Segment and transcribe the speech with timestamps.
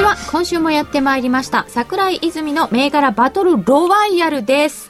[0.00, 4.88] ちは今週もやってまいりました桜井泉の銘柄バトルロワイヤルです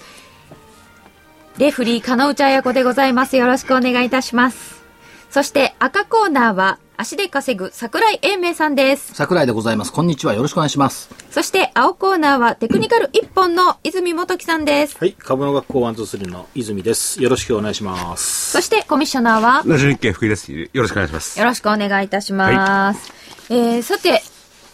[1.59, 3.37] レフリー、金内彩子でございます。
[3.37, 4.83] よろしくお願いいたします。
[5.29, 9.13] そして赤コーナーは足で稼ぐ桜井英明さんです。
[9.15, 14.97] 桜井でございますこんにちはよろしくお願いしますそして青コーナーはテクニカル一本の泉元樹さんです。
[14.99, 17.21] はい、株の学校ワンツースリーの泉です。
[17.21, 18.53] よろしくお願いします。
[18.53, 19.63] そしてコミッショナーは？
[19.67, 20.53] ラジオ日経福井です。
[20.53, 21.39] よろしくお願いします。
[21.39, 23.13] よろしくお願いいたします。
[23.51, 24.23] えー、さて、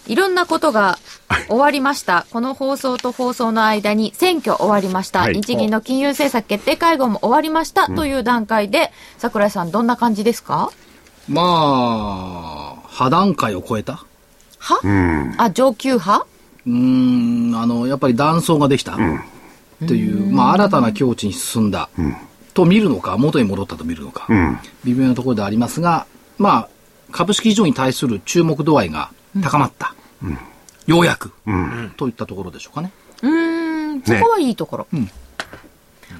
[0.07, 0.99] いろんなことが
[1.49, 2.27] 終わりました。
[2.31, 5.21] この放送と放送の間に選挙終わりました。
[5.21, 5.35] はい。
[5.35, 7.87] 日銀の金融政策決定会合も終わりました。
[7.89, 10.71] という段階で、桜井さんどんな感じですか？
[11.29, 14.05] まあ破段階を超えた？
[14.59, 15.35] は？
[15.39, 16.27] あ、上級派？
[16.67, 18.97] うーんあのやっぱり断層ができた？
[19.87, 21.91] という、まあ、新たな境地に進んだ、
[22.55, 24.27] と見るのか元に戻ったと見るのか、
[24.85, 26.07] 微妙なところでありますが
[26.39, 26.69] まあ
[27.13, 29.11] 株式市場に対する注目度合いが
[29.43, 29.95] 高まった、
[30.87, 31.33] ようやく、
[31.97, 32.93] といったところでしょうかね。
[33.23, 34.87] うーん、そこはいいところ。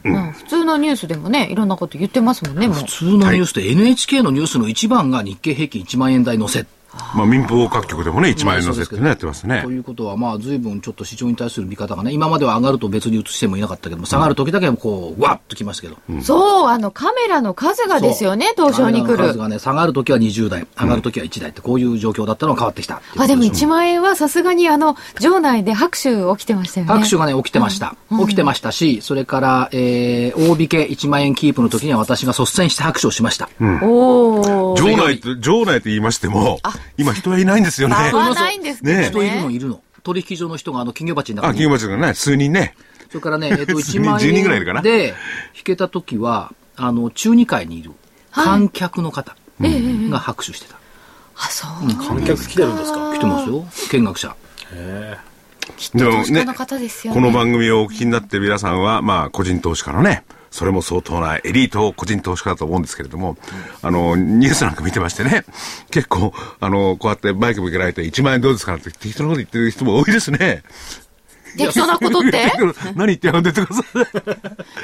[0.03, 2.85] まあ、普通のニュースでもね、いろんなこと言ってますもんね、普。
[2.85, 6.67] 通のニュースで NHK のニュースの一番が日経平均1万円台乗せ
[7.15, 9.71] まあ民放各局でもね、1万円乗せってね、やってますねと。
[9.71, 16.23] いうことは、まあ、随分ちょっと市場に対する見方がね、今までは上がると別に移してもいなかったけども、下がる時だけはこう、わっときましたけど。
[16.23, 19.07] そう、あの、カメラの数がですよね、東証に来る。
[19.07, 26.93] カメラの数がね、下がる時は20台、上がる時は1台って、こういう状況だったのが変わってきたうことあ、でもす1万円はさすがにあの、場内で拍手起きてましたよね。
[26.93, 27.97] 拍手がね、起きてました。
[28.11, 33.49] 起きてましたし、それから、えー、大引け1万円キープの時には私が率先して拍手をしました。
[33.61, 34.83] おー。
[34.83, 36.59] 場内って、場内って言いましても、
[36.97, 37.95] 今人はいないんですよね。
[37.95, 38.97] あはないんですね。
[38.97, 39.83] ね人いるのいるの。
[40.03, 41.59] 取引所の人があの、金魚鉢の中あ、に。
[41.59, 42.75] 金町がね、数人ね。
[43.09, 45.15] それからね、えっと、 1万10人ぐらいいるかな円で
[45.57, 47.93] 引けた時は、あの、中二階にいる
[48.31, 50.77] 観客の方が拍手してた。
[51.37, 52.07] あ、そう。
[52.07, 53.13] 観客来てるんですか？
[53.15, 53.67] 来てますよ。
[53.93, 54.37] 見学者。
[55.95, 57.21] でもね投資家の方ですよね。
[57.21, 60.25] この番組をお聞きになって皆さんは、まあ、個人投資家のね、
[60.57, 63.37] それも相当なエリート個人投資家だと思うんですけれども、
[63.83, 65.45] あの、ニュースなんか見てましてね、
[65.91, 70.63] 結構、あの、こうやってバイク向けられて1万円どうですかって適当なこと言ってる人も多いですね。
[71.57, 72.53] 適当なことって？
[72.95, 73.99] 何言ってやがんでってください。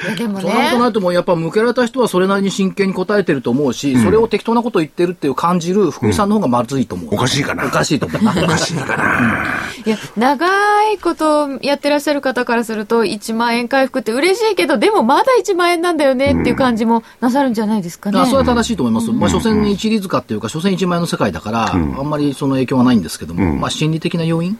[0.07, 0.79] いや、でもそうなるとね。
[0.79, 7.15] ないともうやっぱ向けられた人はそれなりに真剣に答えてると思うし、それを適当なこと言ってるっていう感じる福井さんの方がまずいと思う。
[7.15, 8.21] おかしいかなおかしいと思う。
[8.43, 9.45] おかしいかな。
[9.85, 10.47] いや、長
[10.93, 18.19] いことやってらっしゃる方からすると、1万円回復って嬉しいけど、でもまだ1万円なんだよねっていう感じもなさるんじゃないですかね。
[18.19, 19.11] あそれは正しいと思います。
[19.11, 24.57] まあ、所詮一律化っていうか、所詮一万円の世界だから、あんまりその影響はないんですけども、まあ、心理的な要因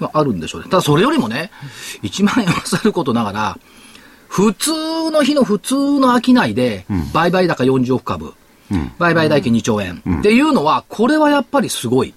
[0.00, 0.68] があるんでしょうね。
[0.70, 1.50] ただ、それよりもね、
[2.02, 3.58] 1万円はさることながら、
[4.28, 4.70] 普通
[5.10, 8.32] の日の普通の商いで、売買高40億株、
[8.98, 12.14] 売買代金2兆円、っていうのは、これはやっぱりすごい。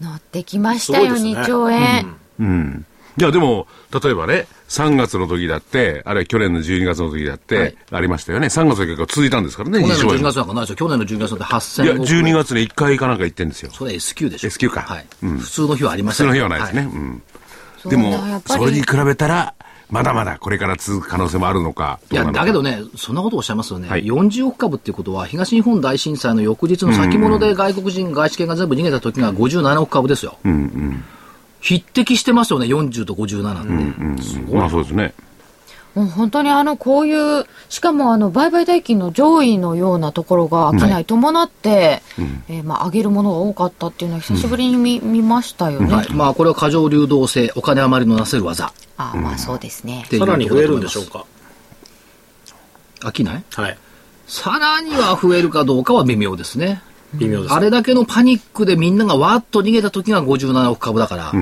[0.00, 2.16] 乗ってきましたよ、ね2兆円。
[2.40, 2.86] うん。
[3.16, 3.68] いや、でも、
[4.02, 8.48] 例えばね、3月の時だって、あるいは去年の12月の時だって、はいありましたよね。
[8.48, 10.76] 3月の結果続いたんですからね、去年の12円月なんかないですよ。
[10.76, 12.08] 去年の12月なんていや、8000億。
[12.08, 13.70] 12月に1回かなんか行ってんですよ。
[13.72, 14.48] それ S q でしょ。
[14.48, 15.06] S q かはい。
[15.22, 16.26] うん普通の日はありま普せん。
[16.26, 16.82] 通の日はないですね。
[16.82, 17.22] はうん。
[17.88, 19.54] でもそれに比べたら、
[19.90, 22.00] まだまだこれから続く可能性もあるのか。
[22.10, 23.88] いや、だけどね、そんなことをおっしゃいますよね。
[23.88, 30.38] はい40億株っていうことは、東日本大震災の翌日の先物で外国人外資系が全部逃げた時が57億株ですよ。
[30.44, 31.04] うんうん。
[31.60, 33.68] 匹敵してますよね、40と57って。
[33.68, 34.58] うん。
[34.58, 35.14] まあそうですね。
[35.94, 42.02] もう本当にあの、こういう、しかもあの、売買代金の上位のようなところが商い伴って、
[42.48, 45.94] えーまあ、上げるものが多かったっていうのは久しぶりに見,、見ましたよね。
[45.94, 46.12] はい。
[46.12, 48.72] まあ、これは過剰流動性、お金余りのなせる技。
[48.96, 51.20] ああ、まあそうですねさらに増えるんでしょうか。
[51.20, 51.26] か？
[53.08, 53.44] 飽きない？
[53.54, 53.78] はい。
[54.26, 56.80] さらには増えるかどうかは微妙ですね。
[57.18, 57.54] 微妙です。
[57.54, 61.32] あれだけのパニックでみんながわーっと逃げた時が57億株だから、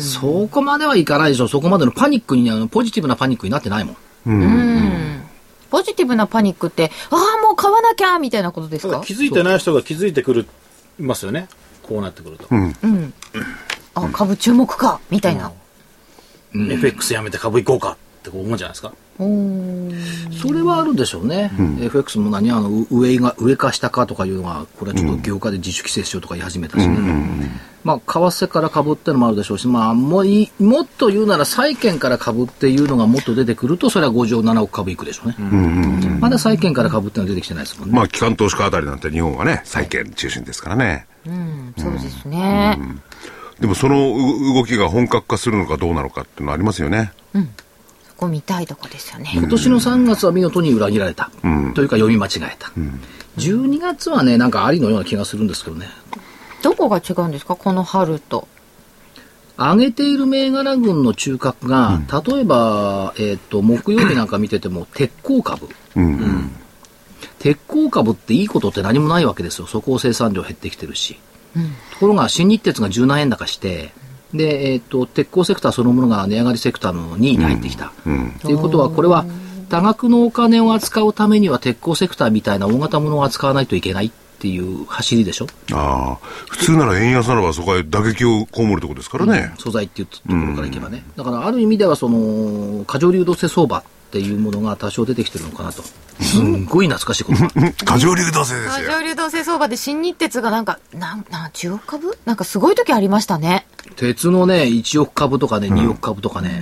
[0.00, 1.48] そこまではいかないでしょ。
[1.48, 3.96] そこまでのパニックに、あのポジティブなパニックになってないもん。
[4.26, 5.22] うん。
[5.70, 9.00] ポジティブなパニックって、ああ、もう買わなきゃみたいなことですか？
[9.04, 10.46] 気づいてない人が気づいてくる、
[11.00, 11.48] いますよね。
[11.82, 12.46] こうなってくると。
[12.50, 13.14] うん。
[13.94, 15.50] あ、株注目かみたいな。
[16.54, 17.96] FX やめて株行こうか
[18.28, 18.92] って思うんじゃないですか。
[19.18, 21.50] それはあるでしょうね。
[21.80, 27.50] FX も何あのう上が上か下かとかいうのがこれはちょっと業界で自主規制しようとか言い始めたしね。
[27.84, 35.36] まあ為替から株ってのもあるでしょうし、まあもういもっと言うなら債券から株っていうのがもっと出てくるとそれは57億株いくでしょうね。
[36.20, 37.96] まだ債券から株ってのは出てきてないですもんね。
[37.96, 41.06] まあ、機関投資家あたりなんて日本はね、債券中心ですからね。
[41.26, 42.78] うん、そうですね。
[43.60, 47.12] でもそのう動きが本格化するのかどうなのかっていうのはありますよね。
[47.32, 47.38] そ
[48.22, 49.30] こ見たいとこですよね。
[49.34, 51.30] 今年の3月は見事に裏切られた。
[51.74, 52.72] というか読み間違えた。
[53.38, 55.88] 12月はね、なんかありのような気がするんですけどね。
[56.62, 57.56] どこが違うんですか？
[57.56, 58.46] この春と。
[59.58, 65.68] 上げている銘柄群の中核が、例えば、えっ、と、木曜日なんか見てても、 鉄鋼株。
[67.38, 69.66] 鉄鋼株っていいことって何もないわけですよ。
[69.66, 71.18] そこを生産量減ってきてるし。
[71.92, 73.92] ところが、新日鉄が10何円高して、
[74.34, 77.92] で、えっ、と、鉄鋼セクターそのものが値上がりセクターの2位に入ってきた。
[78.42, 79.24] ということは、これは、
[79.68, 85.46] 多額のお金を扱うためには鉄鋼セクターみたいな大型ものを扱わないといけないっていう走りでしょ？
[85.72, 86.26] ああ。
[86.50, 89.54] 普通なら円安ならばそこへ打撃を被るところですからね。
[89.58, 91.04] 素材っていうところからいけばね。
[91.16, 93.82] だからある意味ではその、過剰流動性相場
[94.12, 95.82] っていうものが多少出てきてるのかなと。
[96.20, 97.38] すんごい懐かしいこと。
[97.86, 98.90] 過剰流動性ですよ。
[98.98, 102.18] 上流動性相場で新日鉄がなんか、なん、なん、10億株？
[102.26, 103.66] なんかすごい時ありましたね。
[103.96, 106.60] 鉄のね、1億株とかね、2億株とかね。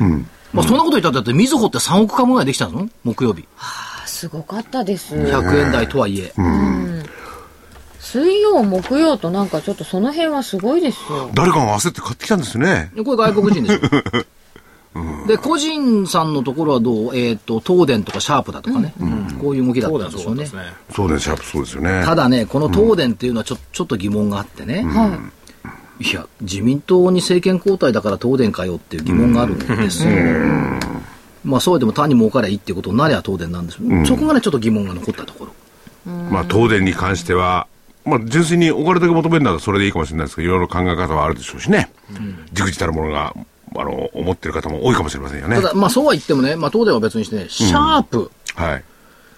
[0.53, 2.89] まあそんなこと言ったらだって、みずほって3億株ぐらいできたの？
[3.03, 3.49] 木曜日。
[3.59, 5.17] あすごかったです。
[5.17, 6.33] 100円台とはいえ。
[7.99, 11.31] 水曜、木曜となんかちょっとその辺はすごいですよ。
[11.35, 12.93] 誰かが焦って買ってきたんですね。
[13.05, 14.25] これ外国人ですよ。
[15.27, 17.17] で、個人さんのところはどう？
[17.17, 18.93] えっ、と、東電とかシャープだとかね。
[19.41, 20.57] こういう動きだっそうたんです。
[20.57, 20.63] ね。
[20.93, 22.03] そうです、シャープそうですよね。
[22.05, 24.85] ただね、この東電っていうのはちょ,、ちょっと疑問があってね。
[26.01, 30.11] いや、自民党に政権交代だから東電かよっていう疑問があるんですよ。
[31.45, 35.53] まあそうでも単に儲かりゃいいっていうことになりゃ東電なんですよ、そこがね、ちょっと疑問が残ったところ。
[36.31, 37.67] まあ、東電に関しては、
[38.05, 41.91] まあ、純粋にお金だけ求めるならそれでいいかもしれないですけど、いろいろ考え方はあるでしょうしね。
[42.53, 43.35] じくじたるものが、
[43.77, 45.57] あの、思ってる方も多いかもしれませんよね。
[45.57, 45.69] た。
[45.69, 48.85] だ、まあそうは言ってもね、まあ東電は別にしてね、シャープ、はい。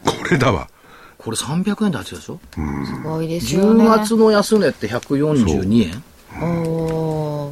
[0.05, 0.69] これだわ。
[1.19, 3.84] これ300円で8でしょ、すごいですよね。
[3.84, 6.02] 10月の安値って142円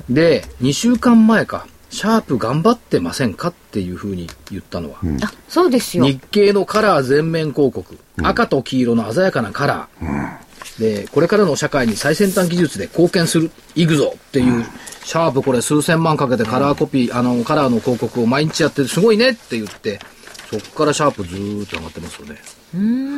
[0.09, 6.05] で、2週間前か、シャープ頑張ってませんかっていうふうに言ったのは、あ、そうですよ。
[6.05, 10.39] 日経のカラー全面広告、赤と黄色の鮮やかなカラー、
[10.81, 14.65] で、これからの社会に最先端技術で貢献する、いくぞっていう、
[15.05, 20.01] シャープこれ数千万かけてカラーコピー、あの、カラーの広告を毎日やってすごいねって言って、
[20.51, 22.37] そこからシャープずーっと上がってますよね。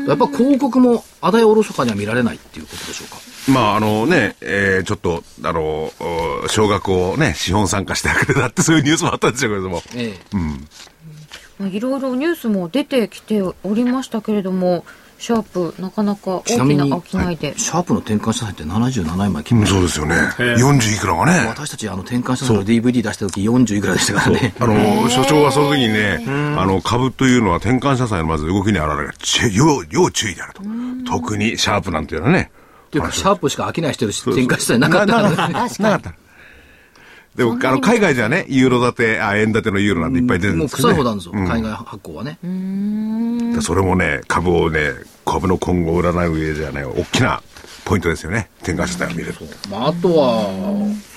[0.09, 3.19] やっぱ広告もあだやおろそかには見られないっていうことでしょうか。
[3.53, 5.93] まあ、あのね、えーちょっと、あの、
[6.45, 9.83] お少額をね、資本参加してあげてたってそういうニュースもあったんですよけれども。
[9.95, 10.37] ええ。
[11.59, 14.85] まあいろいろニュースも出てきておりましたけれども、
[15.23, 16.85] シャープ、なかなか大きな
[17.25, 17.55] 商いで。
[17.57, 20.17] シャープの転換した際って77円前切っうんてそうですよね。
[20.41, 21.47] ええ40いくらがね。
[21.47, 24.53] 私たちあの転換した際の DVD 出した時40いくらでしたからね。
[24.59, 26.25] あの、所長はその時にね、
[26.59, 29.15] あの、株というのは転換社債のまず動きに現れる。
[29.19, 30.63] ち要、要注意であると。
[31.09, 32.51] 特にシャープなんていうのはね。
[32.89, 35.37] っていうか、シャープしか飽きないしてるし、転換した際なかったからね。
[35.37, 35.79] 確なかに。
[35.79, 36.15] かった。
[37.37, 40.95] でも、あの、海外じゃね、ユーロ建て、あ、円建てのユーロなんていっぱい出てるんもうですけどね。
[40.95, 42.39] 臭いほどあるんですよ、海外発行はね。
[43.55, 44.91] でそれもね、株をね、
[45.25, 47.43] 株の今後を占う上じゃね、大きな
[47.85, 48.51] ポイントですよね。
[48.63, 49.45] 転換社債を見ると。
[49.69, 50.45] まあ、あとは、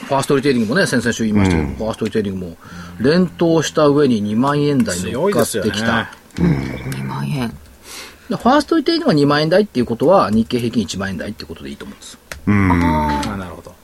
[0.08, 2.58] ファーストリテイリングもね、先々週言いましたけど、ファーストリテイリングも、
[3.00, 5.42] 連投した上に2万円台乗強いっか。
[5.44, 6.12] ってきた。
[6.38, 7.50] 2万円。
[8.30, 12.18] でファーストリテイリングが2万円台っていうことは、日経平均1万円台ってことでいいと思うんです。
[12.48, 13.76] あなるほど。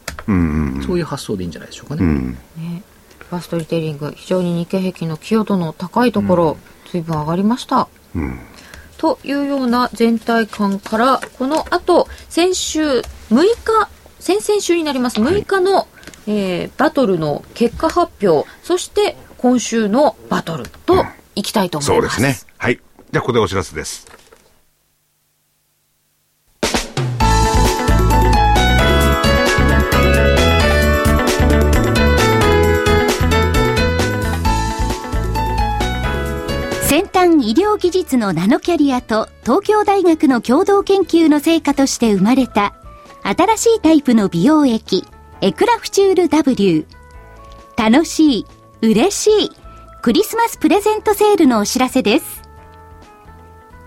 [0.85, 2.05] そういう発想でいいんじゃないでしょうかね。
[2.05, 2.83] ね、
[3.29, 6.57] ファーストリテイリング、非常に日経平均の寄与度の高いところ、
[6.91, 7.87] 随分上がりました。
[9.01, 13.89] というような全体感から、この後、先週6日、
[14.19, 15.87] 先々週になります6日の、
[16.27, 21.03] えーバトルの結果発表、そして今週のバトルと
[21.33, 22.15] いきたいと思います。
[22.17, 22.49] そうですね。
[22.59, 22.75] はい。
[22.75, 24.20] じゃあ、ここでお知らせです。
[37.81, 42.75] 技術のナノキャリアと東京大学の共同研究の成果として生まれた
[43.23, 45.03] 新しいタイプの美容液
[45.41, 46.85] エクラフチュール W
[47.75, 48.45] 楽しい
[48.83, 49.49] 嬉しい
[50.03, 52.43] クリスマスプレゼントセールのお知らせです。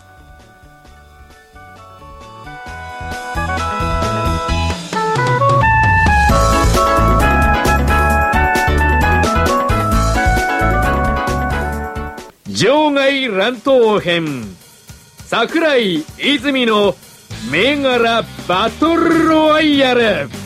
[12.53, 14.55] 場外乱闘編
[15.25, 16.95] 桜井泉の
[17.51, 20.37] 銘柄バトルロワイヤルさ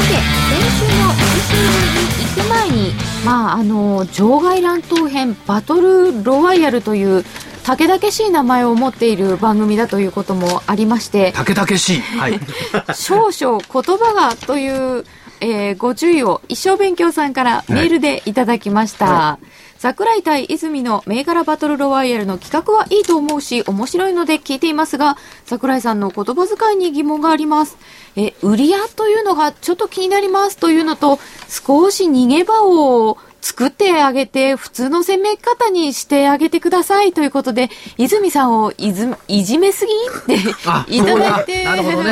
[0.00, 2.92] て、先週の復習に行く前に、
[3.26, 7.24] まあ、あの、場外乱闘編、バトルロワイヤルという、
[7.62, 12.00] たけだけしい名前を持っている番組だということもありまして、たけたけしい。
[12.00, 12.40] はい。
[12.96, 15.04] 少々言葉がという、
[15.40, 19.38] えーご注意を一生勉強さんからメールでいただきました。
[19.78, 27.76] 桜井対泉の銘柄バトルロワイヤルの企画はいいと思うし、面白いので聞いていますが、桜井さんの言葉遣いに疑問があります。
[28.16, 39.92] え、売り屋というのがちょっと気になりますというのと、少し逃げ場を作ってあげて、普通の攻め方にしてあげてくださいということで、泉さんをいずいじめすぎ？
[40.34, 41.66] ってあいただいて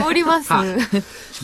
[0.07, 0.51] おります。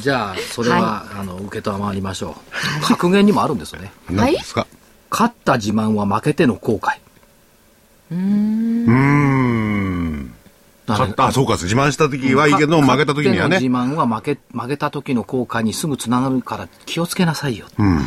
[0.01, 2.37] はじゃあ、それは、あの、受けたまわりましょ
[2.83, 2.87] う。
[2.87, 3.93] 格言にもあるんですよね。
[4.09, 4.67] 何ですか、
[5.11, 6.99] 勝った自慢は負けての後悔。
[8.11, 10.35] うーん。
[10.87, 13.57] 勝った、あ、そうか、自慢した時はいいけど、負けた時にはね。
[13.57, 17.67] 勝っての自慢は負け、負けた時の後悔にすぐつながるから気をつけなさいよ。
[17.79, 18.01] うん。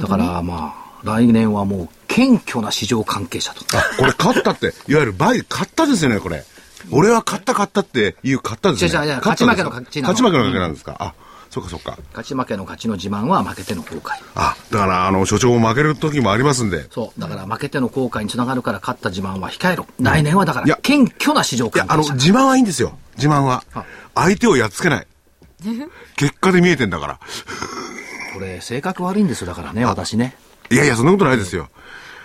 [0.00, 3.60] だから、まあ、来年はもう、謙虚な市場関係者と。
[3.76, 6.44] あ、これ勝ったって、いわゆる倍、勝ったですよね、これ。
[6.90, 8.90] 俺は勝った勝ったっていう勝ったですね。
[8.90, 10.96] 違う違う違う勝ち負けの勝ちなの勝ち負けの勝ちなんですか？
[11.00, 11.14] あ、
[11.50, 11.98] そうかそうか。
[12.10, 14.12] 勝ち負けの勝ちの自慢は負けての後悔。
[14.34, 16.86] あ、だから、あの、所長も負ける時もありますんで。
[16.90, 17.20] そう。
[17.20, 19.86] だから負けての後悔につながるから勝った自慢は控えろ。
[20.00, 22.02] 来年はだかいやら、謙虚な市場いや、あの。
[22.02, 22.98] 自慢はいいんですよ。
[23.16, 23.84] 自慢はは。
[24.14, 25.06] 相手をやっつけない。
[26.16, 27.20] 結果で見えてんだから。
[28.34, 30.36] これ、性格悪いんですよ、だからね、私ね。
[30.70, 31.70] いやいや、そんなことないですよ。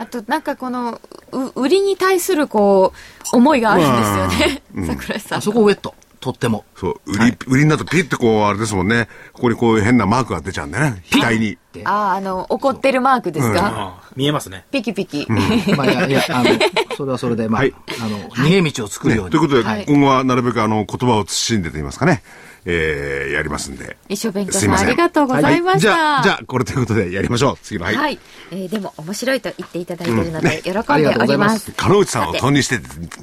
[0.03, 0.99] あと、なんかこの、
[1.31, 2.93] う売りに対するこ
[3.33, 4.63] う、思いがあるんですよね。
[4.99, 5.37] 桜井さん。
[5.39, 5.95] あそこウェット。
[6.19, 6.63] とっても。
[6.75, 9.07] そう、売り、売りになるとピッてこう、あれですもんね。
[9.33, 11.03] ここにこういう変なマークが出ちゃうんだよね。
[11.11, 11.57] 額に。
[11.73, 14.65] でああ、あの、怒ってるマークですか、ああ見えますね。
[14.71, 15.25] ピキピキ。
[15.75, 16.49] まあ、いや、いや、あの、
[16.95, 19.31] それはそれで、まあ、はいあの、逃げ道を作るように。
[19.33, 22.23] ねということで、はい今後はなるべくあの、言葉を慎んでと言いますかね。
[22.65, 23.97] えー、やりますんで。
[24.09, 25.91] 一生勉強さんありがとうございました。
[25.91, 27.57] はじゃあ、じゃあ、これということでやりましょう。
[27.61, 27.95] 次の、はい。
[27.95, 28.19] はい。
[28.51, 31.13] えーでも面白いと言っていただいているので、喜んありがでおりま。
[31.13, 32.79] とうございます鹿内さんを飛んにして、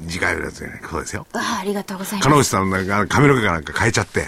[0.07, 0.81] 次回のやつね。
[0.89, 1.25] そうですよ。
[1.33, 2.29] ああ、ありがとうございます。
[2.29, 4.27] 鹿内さんなんか髪の毛かなんか変えちゃって。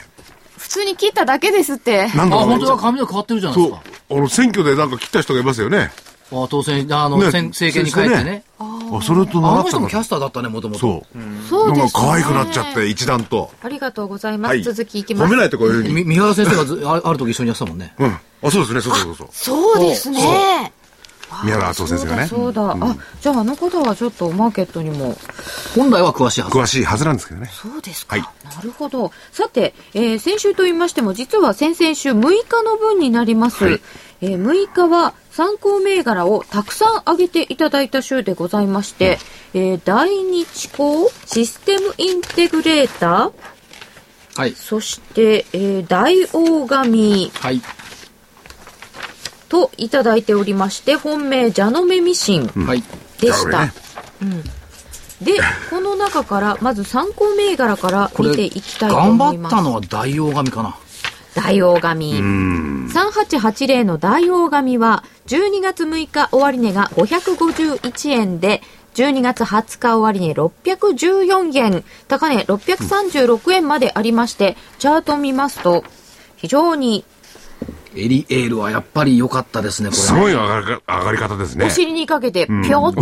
[0.58, 2.03] 普通に切っただけですって。
[2.05, 4.15] あ、なんだろう本当だ、髪の毛変わってるじゃないでそうすか。。
[4.15, 5.91] あの、選挙でなんか切った人がいますよね。
[6.32, 8.43] あ当選、あの、ね選政権に帰ってね。
[8.58, 8.63] あ、
[9.01, 9.63] それとあ習ったの？
[9.63, 10.79] の人もキャスターだったね、もともと。
[10.79, 11.47] そう。
[11.50, 11.79] そうです、ね。
[11.79, 13.51] なんか可愛くなっちゃって、一段と。
[13.62, 14.51] ありがとうございます。
[14.51, 14.63] はい。
[14.63, 15.29] 続きいきます。
[15.29, 15.93] 褒めないとこういうふうに。
[15.93, 17.93] み三原先生がずあある時一緒にやってたもんね。
[17.97, 18.07] うん。
[18.07, 18.81] あ、そうですね。
[18.81, 19.27] そうそうそうそう。
[19.31, 20.73] そうですね。
[21.43, 22.27] 宮原敦夫先生がね。
[22.27, 22.88] そうだ、そうだ。
[22.88, 25.15] あ、じゃああの方はちょっとマーケットにも。
[25.75, 26.57] 本来は詳しいはず。
[26.57, 27.50] 詳しいはずなんですけどね。
[27.51, 28.17] そうですか。
[28.17, 29.12] はいなるほど。
[29.31, 33.63] さて、えー先週と言いましても、実は先々週6日の分になります。
[33.63, 33.81] はい
[34.21, 39.18] えー6日は参考銘柄をたくさん挙げていただいた週でございまして、
[39.56, 44.52] えー大日光システムインテグレーター、はい。
[44.54, 47.62] そして、えー大大神はい。
[49.50, 52.84] といただいておりまして、本命、ジャノメミシンはい。
[53.20, 53.50] でした。
[53.50, 53.74] なる
[55.20, 55.40] で、
[55.72, 59.56] この中から、まず参考銘柄から見ていきたいと頑思います。
[59.56, 60.78] 張ったのは大王神かな。
[61.36, 62.20] 大大神。
[62.90, 68.62] 3880の大大神は、12月6日終値が551円で、
[68.96, 75.84] 12月20日終値614円、高値636円までありまして、チャートを見ますと、
[76.38, 77.04] 非常に
[77.96, 80.08] エリエールはやっぱり良かったですね、これね。
[80.08, 81.70] すごい上がりか上がり方ですねお。
[81.70, 83.02] 尻にかけて、ぴょーっと。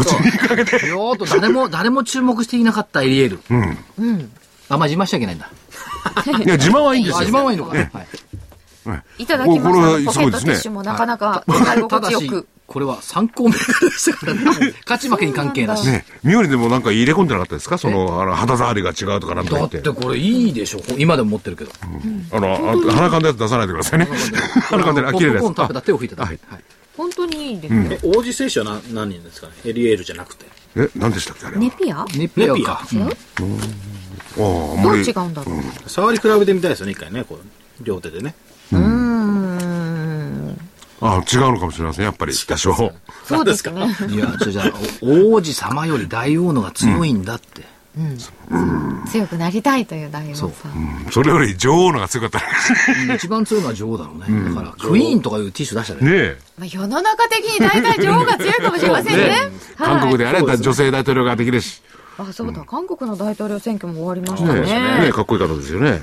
[0.88, 3.40] よーっと誰も、誰も注目していなかったエリエール。
[3.50, 4.32] うん。
[4.70, 5.50] あ、まあ自慢しちゃいけないんだ。
[6.44, 7.28] いや、自慢はいいんですあ、よ。
[7.28, 7.76] 自慢はいいのか。
[7.78, 9.24] はい。
[9.24, 10.12] いただきまこれはした。
[10.14, 14.44] ポケットティッシュもなかなか使いた心地だしよく。、これは参考銘柄でしたからね。
[14.88, 15.86] 勝ち負けに関係なし。
[15.86, 17.78] ね、妙にでもなんか入れ込んでなかったですか？
[17.78, 19.78] その、あの、肌触りが違うとかなんとかだ言って。
[19.78, 20.82] ってこれいいでしょ。
[20.98, 21.72] 今でも持ってるけど。
[22.32, 24.08] あの、あ鼻かんだやつ出さないでくださいね。
[24.70, 26.24] 鼻かんで、あ、ポ綺麗ですップコーン食べた手を拭いてた。
[26.24, 26.64] はいはい
[26.98, 28.00] 本当にいいですね。
[28.04, 29.54] え王子製紙は何何人ですかね？
[29.66, 30.46] エリエールじゃなくて。
[30.76, 31.62] え、何でしたっけあれは？
[31.62, 32.06] ネピア？
[32.16, 32.82] ネピアか。
[34.38, 34.98] どう。
[34.98, 35.52] 違うんだろ
[35.86, 35.90] う？
[35.90, 38.36] 触り比べてみたいですよね、一回ね、こう、両手でね。
[38.72, 39.32] うーん。
[41.04, 42.34] あ違うのかもしれません、やっぱり。
[42.34, 42.94] 多少。
[43.26, 43.96] そうですね。
[44.10, 44.72] いや、じゃじゃ
[45.02, 47.70] お王子様より大王のが強いんだって。
[49.12, 50.48] 強くなりたいという大王さん。
[50.48, 50.52] そう
[51.12, 52.38] それより女王のが強かった
[53.08, 53.16] ね。
[53.16, 54.50] 一番強いのは女王だろうね。
[54.56, 56.12] だから、クイーンとかいうティッシュ出したらね。
[56.12, 56.38] ねえ。
[56.58, 59.30] まあ、世の中的に大体女王が強いかもしれませんね。
[59.30, 61.82] はい韓国であれ、女性大統領ができるし。
[62.18, 64.68] あ、そうだ、韓国の大統領選挙も終わりましたねね。
[65.00, 66.02] え、ねえかっこいい方ですよね。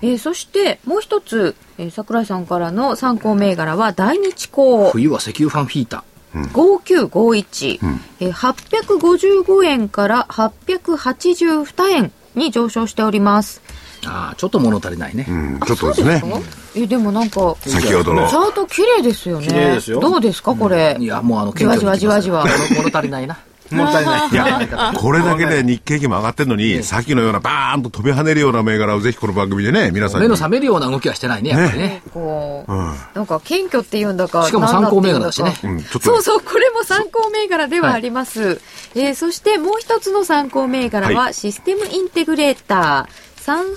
[0.00, 6.04] えーそして、もう一つ、えー桜井さんからの参考銘柄は、大日光冬は石油ファンフィータ。
[6.34, 7.78] 5951、
[8.20, 13.60] えー855円から882円に上昇しております。
[14.06, 15.26] ああ、ちょっと物足りないね。
[15.28, 16.20] うん、ちょっとですね。
[16.20, 16.26] か？
[16.74, 18.26] え、でもなんか、チ先ほどの。
[18.28, 19.46] ャート綺麗ですよね。
[19.46, 20.96] 綺麗ですよどうですか、これ？
[20.98, 22.44] いや、もうあの、じわじわじわじわ
[22.76, 23.38] 物足りないな。
[23.74, 24.28] もったいない。
[24.32, 30.24] いや、これだけで日経平均も上がってるのに、さっきのようなバーンと飛び跳ねるような銘柄をぜひこの番組でね、皆さんに。
[30.24, 32.02] 目の覚めるような動きはしてないね、やっぱりね。
[32.12, 32.94] こう、うん。
[33.14, 35.54] なんか謙虚っていうんだか、しかも参考銘柄だしね。
[36.00, 38.60] そうそう、これも参考銘柄ではあります。
[38.94, 43.72] えーそしてもう一つの参考銘柄は、はシステムインテグレーター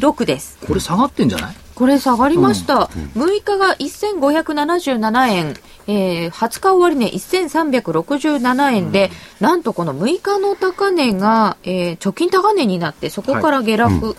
[0.00, 0.58] 3826です。
[0.66, 1.54] これ下がってんじゃない？
[1.80, 2.90] これ下がりました。
[3.16, 5.54] 6日が1577円、
[5.86, 9.10] えー20日終値1367円で、
[9.40, 14.14] なんとこの6日の高値が、えー貯金高値になって、そこから下落。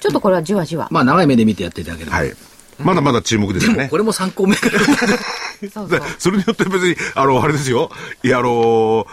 [0.00, 0.88] ちょっとこれはじわじわ。
[0.90, 2.16] まあ、長い目で見てやっていただければ。
[2.16, 2.34] はい。
[2.80, 3.96] まだまだ注目ですよね こ。
[3.96, 4.70] れも参考銘柄。
[4.76, 7.90] そうそうで それによって別に、あの、あれですよ。
[8.24, 9.06] いや、あの、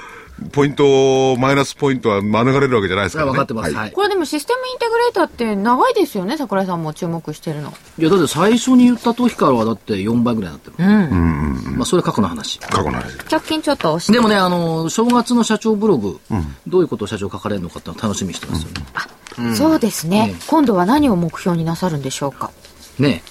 [0.51, 3.31] ポイント、マイナスポイントは免れるわけじゃないですからね。
[3.31, 3.65] 分かってます。
[3.65, 3.91] はいはい。
[3.91, 7.73] これでもシステムインテグレーターって長いですよね、桜井さんも注目してるの。
[7.97, 10.75] いや、だって最初に言った時からはだって4倍ぐらいになってる。
[10.77, 11.77] うん。
[11.77, 12.59] まあ、それ過去の話。
[12.59, 13.17] 過去の話。
[13.31, 14.13] 直近ちょっと押して。
[14.13, 16.19] でもね、あの、正月の社長ブログ、
[16.67, 19.55] どういうことを社長書かれるのかっていうのを楽しみにしてますよね。
[19.55, 22.51] そうですね、うん今度は何を目標になさるんでしょうか。
[22.99, 23.23] ね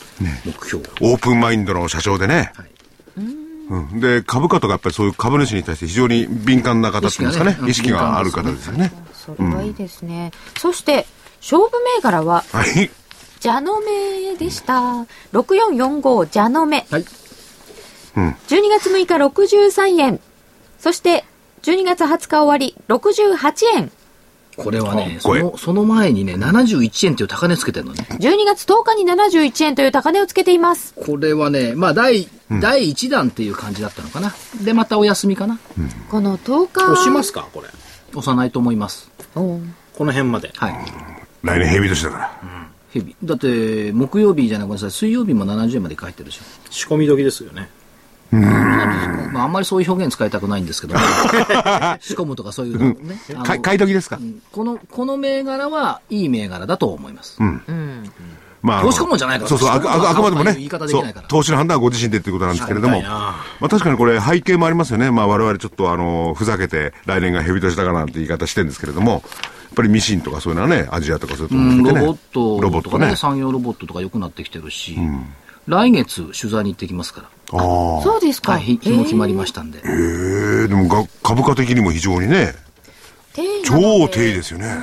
[0.47, 0.83] 目標。
[1.03, 2.53] オープンマインドの社長でね。
[2.55, 2.80] はい
[3.71, 7.57] うん、で、株価とかやっぱりそういう株主に対して非常に敏感な方っていうんですかね。
[7.63, 8.93] 意意識がね識がある方ですよね。
[9.15, 10.33] それはいいですね。
[10.59, 11.07] そして、
[11.41, 12.91] 勝負銘柄は、はい。
[13.39, 15.07] ジャノメでした。
[15.33, 16.87] 6445ジャノメ。
[16.91, 17.03] はい。
[17.03, 18.37] 12
[18.71, 20.21] 月6日63円。
[20.81, 21.25] そして、
[21.63, 23.93] 12月20日終わり68円。
[24.63, 28.07] これはね、その、その前にね、71円っていう高値つけてるのね。
[28.11, 30.95] 12月10日に71円という高値をつけています。
[30.95, 32.29] これはね、まあ、第、
[32.61, 34.35] 第1弾っていう感じだったのかな。
[34.63, 35.59] で、またお休みかな。
[36.11, 36.93] この10日。
[36.93, 37.49] 押しますか？
[37.53, 37.69] これ。
[38.11, 39.11] 押さないと思います。
[39.35, 39.61] こ
[39.99, 40.53] の辺まで。
[40.57, 40.75] はい。
[41.43, 42.41] 来年ヘビ年だから。
[42.93, 43.13] 日々。
[43.25, 46.43] だって、木曜日じゃなくてごめんなさい、水曜日も70円まで書いてるでしょ。
[46.71, 47.71] 仕込み時ですよね。
[48.33, 50.97] まあ、あんまりそういう表現使いたくないんですけど、
[52.01, 53.21] 仕込むとかそういうのね。
[53.63, 54.17] 買い時ですか？
[54.17, 54.41] うん。
[54.53, 57.39] この、この銘柄はいい銘柄だと思います。
[58.63, 59.49] まああの投資顧問じゃないから。
[59.49, 60.55] そうそう、あくあくあくまでもね。
[61.29, 65.11] 投資の判断はご自身でっていうことなんですけれども、まあ確かにこれ背景もありますよね。
[65.11, 69.23] まあ我々ちょっとあの、ふざけて来年がヘビ年だからなんて言い方してるんですけれども、やっ
[69.77, 72.01] ぱりミシンとかそういうのはね、アジアとかそういうとこうん、ろね。
[72.01, 73.17] ロボットロボットとかね。
[73.17, 74.99] 産業ロボットとか良くなってきてるし、
[75.71, 77.29] 来月取材に行ってきますから。
[77.53, 78.03] ああ。
[78.03, 78.53] そうですか。
[78.53, 79.81] はい、日日も決まりましたんで。
[79.85, 82.55] ええでもが株価的にも非常にね、
[83.65, 84.77] 超低位ですよね。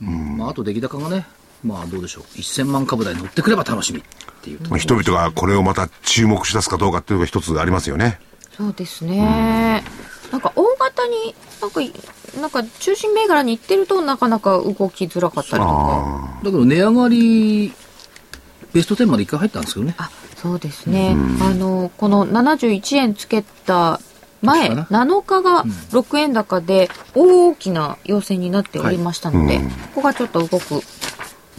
[0.00, 1.26] まあ、あと出来高がね、
[1.62, 2.24] まあどうでしょう。
[2.38, 4.02] 1000万株台に乗ってくれば楽しみっ
[4.42, 4.60] ていう。
[4.68, 8.18] まあ人々がこれをまた注目し出すかどうかっていうのが一つありますよね。
[8.56, 9.84] そうですね。
[10.32, 11.92] なんか大型に、なんかい、
[12.40, 16.40] なんか中心銘柄に行ってるとなかなか動きづらかったりとか。
[16.42, 17.72] だけど値上がり、
[18.74, 19.94] ベスト10まで一回入ったんですけどね。
[19.98, 21.16] あ、そうですね。
[21.40, 24.00] あの、この71円つけた
[24.42, 30.82] 前、そうか7日が6円高で大きな要請になっておりましたので、ここがちょっと動く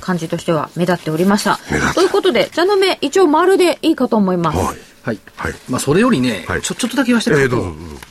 [0.02, 1.58] 感じとしては目立っておりました。
[1.96, 4.58] ということで、茶の目一応丸でいいかと思います。
[4.58, 4.78] はい。
[5.04, 5.20] はい。
[5.38, 5.54] はい。
[5.70, 7.66] まあそれよりね、はいちょ、ちょっとだけ言わせてええください。
[7.66, 8.02] どうぞどうぞ。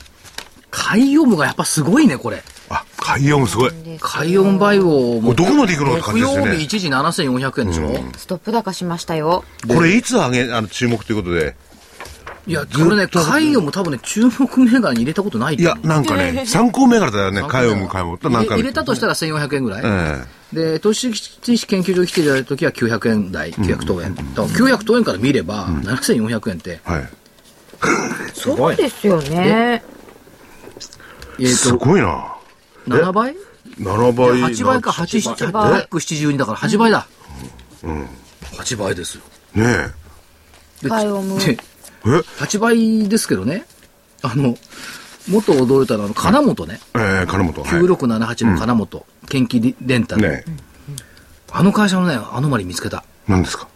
[0.71, 2.43] 海洋部がやっぱすごいね、これ。
[2.75, 3.71] あ、海洋もすごい。
[3.99, 9.43] 海温バイオこもれどこまで行くのって感じですよね木曜日一時7400円でしょ、ストップ高しましたよ。
[9.67, 11.55] これいつ上げ、あの、注目ということで。
[12.47, 18.17] いや、これね、海洋も多分ね、注目銘柄に入れたことないいや、なんかね、参考銘柄だよね、海洋も海洋も。
[18.17, 24.15] 入れたとしたら1400円ぐらい、ええで、投資知識研究所に来ていただいた時は900円台、900等円。
[24.15, 27.09] だから900等円から見れば、7400円って、はい。
[28.33, 29.83] そうですよね。
[31.39, 32.34] えっすと、ごいな。
[32.87, 33.35] 7倍
[33.79, 34.27] ？7倍。
[34.51, 35.83] 8倍か、8、8倍。
[35.87, 37.07] 872だから8倍だ。
[37.83, 39.23] 8倍ですよ。
[39.53, 39.87] ね
[40.81, 41.57] でバイオムでえ。
[42.05, 43.65] え？8倍ですけどね、
[44.21, 44.57] あの、
[45.29, 47.63] もっと驚いたのは、あの、金本ね、えー、金本。
[47.63, 50.43] はい9678の金本、研機レンタル、ね
[51.51, 53.03] あの会社のね、アノマリ見つけた。
[53.27, 53.67] 何ですか？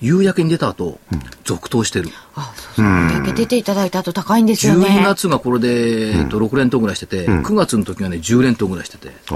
[0.00, 0.98] 夕焼けに出た後、
[1.44, 2.08] 続投してる。
[2.34, 2.86] あ、そうそう。
[2.86, 5.02] だけ出ていただいた後高いんですよ12ね。
[5.04, 9.12] 月がこれで、えっと、6連投ぐらいしてて、9月の時はね、10連投ぐらいしてて。
[9.28, 9.34] そ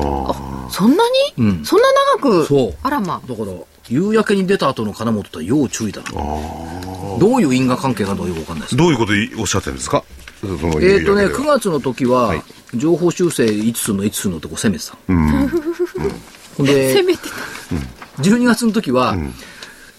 [0.87, 1.05] んな
[1.37, 1.65] に、うん。
[1.65, 2.47] そんな長く？
[2.47, 2.75] そう。
[2.83, 3.21] あらま。
[3.29, 3.53] だから、
[3.91, 6.11] 夕焼けに出た後の金本とは要注意だな。
[6.13, 8.77] どういう因果関係がどういうかわかんないです。
[8.77, 10.03] どういうことおっしゃってるんですか？
[10.43, 11.31] えっ、とね、夕焼けでは。
[11.31, 12.43] 9月の時は、
[12.75, 14.97] 情報修正5つの5つのってこう攻めてた。
[16.57, 16.67] ほん。
[16.67, 17.29] で、 攻めて
[18.21, 19.17] 12月の時は、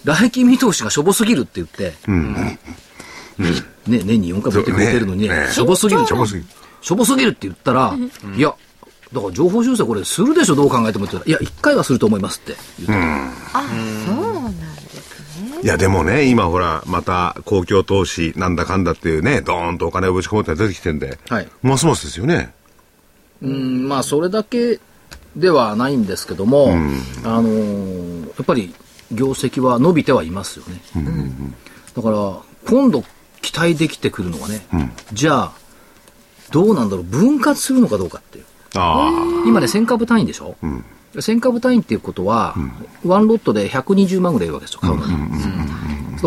[0.06, 2.58] 来期見通しがしょぼすぎるって言って、ね、
[3.86, 5.48] 年に4回持ってくれてるのに、ねね。
[5.52, 6.46] しょぼすぎる、しょぼすぎる
[6.80, 7.96] しょぼすぎるって言ったら、
[8.36, 8.54] いや、
[9.12, 13.58] だから情報修正これするでしょ、どう考えてもって言ったら、いや、1回はすると思いますって言った。
[13.58, 13.64] あ、
[14.06, 15.60] そうなんですね。
[15.64, 21.48] いや、でもね、今ほら、また公共投資なんだかんだっていうね、ドーンとお金をぶち込むって出てきてんで、はい。
[21.62, 22.54] ますますですよね。
[23.42, 24.78] うん、まあ、それだけ
[25.34, 26.68] ではないんですけども、
[27.24, 28.74] あのーやっぱり
[29.12, 30.80] 業績は伸びてはいますよね。
[31.94, 32.38] だから、
[32.68, 33.04] 今度
[33.42, 34.66] 期待できてくるのはね、
[35.12, 35.52] じゃあ、
[36.50, 38.44] どうなんだろう、分割するのかどうかっていう。
[38.74, 39.10] あ
[39.46, 40.56] 今ね、1000株単位でしょ、
[41.14, 42.54] 1000株単位っていうことは、
[43.04, 45.12] ワンロットで120万ぐらいいるわけですよ、買うのに。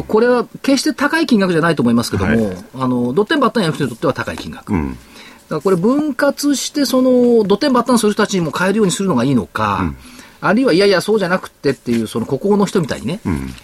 [0.08, 4.72] これは決して高い金額じゃないと思いますけども、あの、ドッテンバッタンやる人にとっては高い金額。
[4.72, 9.94] だからこれ分割して、その、ドッテンバッタンする人たちにも買えるようにするのがいいのか、
[10.41, 13.19] あるいは、いやいや、そうじゃなくてっていう、その、孤高の人みたいにね、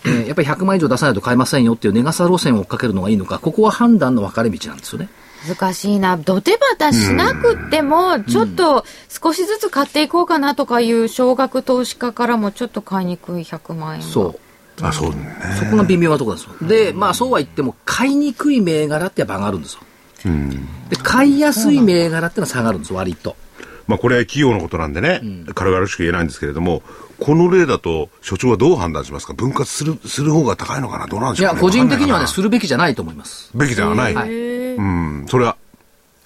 [0.06, 5.10] えーやっぱり100万以上出さないと買えませんよっていうネガサ路線を追っかけるのがいいのか、ここは判断の分かれ道なんですよね。
[5.48, 6.18] 難しいな。
[6.18, 14.08] ドテバタしなくっても、ちょっと少しずつ買っていこうかなとかいう少額投資家からもちょっと買いにくい100万円は。
[14.08, 14.40] そう。
[14.82, 14.88] あ。
[14.88, 15.38] あ、そうね。
[15.60, 16.68] そこが微妙なところなんですよ。
[16.68, 19.82] で、まあそうは言っても、買いにくい銘柄ってやっぱ上がるんですよ。
[20.90, 23.36] で、買いやすい銘柄ってのは下がるんですよ、割と。
[23.88, 25.22] まあこれは企業のことなんでね、
[25.54, 26.82] 軽々しく言えないんですけれども、
[27.20, 29.34] この例だと、所長はどう判断しますか？
[29.34, 31.08] 分割する、する方が高いのかな？
[31.08, 33.52] どうなんでいや、しょうか、ね、個人的にはね、するべきじゃないと思います。
[33.56, 34.14] べきではない。
[34.14, 35.26] はいうん。
[35.30, 35.56] それは、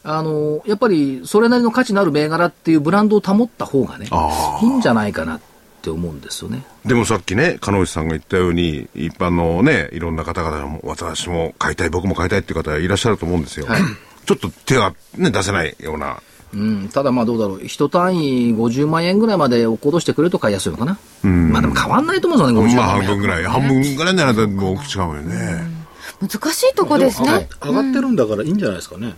[0.03, 5.41] あの、やっぱり、それなりの価値のある銘柄っていうブランドを保った方がねあ、いいんじゃないかなっ
[5.83, 6.63] て思うんですよね。
[6.85, 13.67] でもさっきね、鹿内さんが言ったように、一般のね、いろんな方々も、私も買いたい、僕も買いたいっていう方いらっしゃると思うんですよ。
[13.67, 13.81] はい
[14.25, 16.21] ちょっと手が、ね、出せないような。
[16.53, 20.97] うん、ただまあどうだろう、一単位50万円ぐらいまで落っことしてくれると買いやすいのかな。
[21.23, 23.05] まあでも変わんないと思うんですよね、50まあ万円。
[23.05, 25.79] 半分ぐらい、半分ぐらいならもう違うよね。
[26.19, 27.47] 難しいとこですね。
[27.63, 29.13] 上がってるんだからいいんじゃないですかね。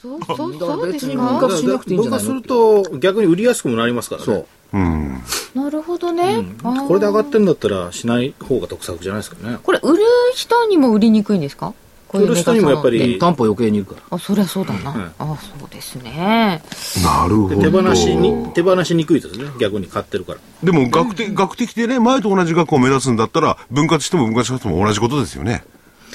[0.00, 1.22] そう、そう、そうで別にすか？
[1.24, 2.26] 分割しなくていいんじゃないの？
[2.26, 4.24] 分割すると逆に売りやすくもなりますからね。
[4.26, 4.78] そう。
[5.54, 6.36] なるほどね。
[6.62, 9.58] あーこれで上がってるんだったらしない方が得策じゃないですかね。
[9.62, 10.02] これ、売る
[10.34, 11.74] 人にも売りにくいんですか？
[12.12, 14.02] こういう人にもやっぱでり担保余計にいるから。
[14.10, 15.12] あ、そりゃそうだな。
[15.18, 16.62] あ、そうですね。
[17.02, 17.56] なるほど。
[17.56, 19.46] で手放しに、手放しにくいですね。
[19.58, 20.38] 逆に買ってるから。
[20.62, 25.64] でも、学的、学的でね、前と同じ額を目指すんだったら、分割しても分割しなくても同じことですよね。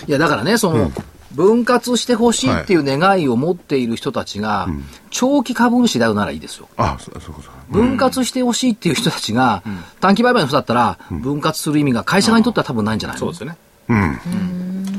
[0.07, 0.91] いや、だからね、その、
[1.33, 4.69] 分割してほしいっていう願いを持っている人たちが、
[5.09, 6.69] 長期株主であるならいいですよ。
[6.77, 7.35] あそうそう。
[7.69, 9.61] 分割してほしいっていう人たちが、
[9.99, 13.19] 短期売買の人だったら、分割する意味が会社側にとっては多分ないんじゃないの？
[13.19, 13.57] そうですよね。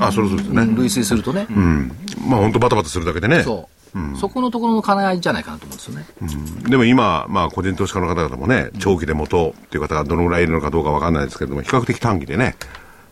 [0.01, 0.65] あ、それそうですね。
[0.75, 1.47] 類推するとね。
[1.51, 1.93] うん。
[2.27, 3.43] まあ本当バタバタするだけでね。
[3.43, 3.79] そう。
[4.17, 6.07] そこのところの兼ね合いじゃないかなと思うんですよね。
[6.69, 12.57] でも今、まあ個人投資家の方々もね、長期で元っていう方がどのぐらいいるのかどうかわかんないですけれども、比較的短期でね、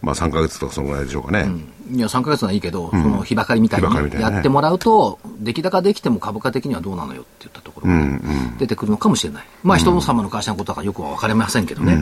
[0.02, 1.48] まあ3ヶ月とかそのぐらいでしょうかね。
[1.90, 8.20] いや、3ヶ月はいいけど、その日ばかりみたいにやってもらうと、出来高できても株価的にはどうなのよって言ったところがね
[8.58, 9.44] 出てくるのかもしれない。
[9.62, 11.98] まあ、人様の会社のことはよくは分かりませんけどね。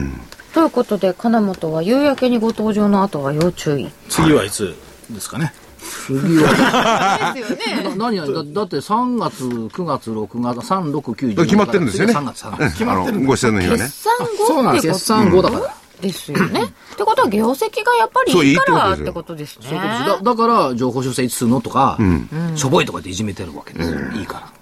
[0.55, 3.89] ということで、金本は夕焼けにご登場の後は要注意。
[4.07, 4.73] 次はいつ
[5.09, 5.51] ですかね？
[6.07, 7.89] 次は、ですよね。
[7.89, 12.13] な何やだだって3月、9月、6月、3、6、9、10決まってるんですよね。
[12.13, 12.83] 3月、3月。
[12.83, 13.91] うんあの、ご出演の日はね決。
[13.91, 14.13] 算
[14.63, 15.75] 後って決算後だから。
[15.99, 16.63] ですよね。
[16.63, 19.71] ってことは業績がやっぱりいいからってことですね。
[19.71, 21.97] だだから、情報修正いつするのとか、
[22.55, 23.99] しょぼいとかっていじめてるわけですよ。
[24.13, 24.53] いいから。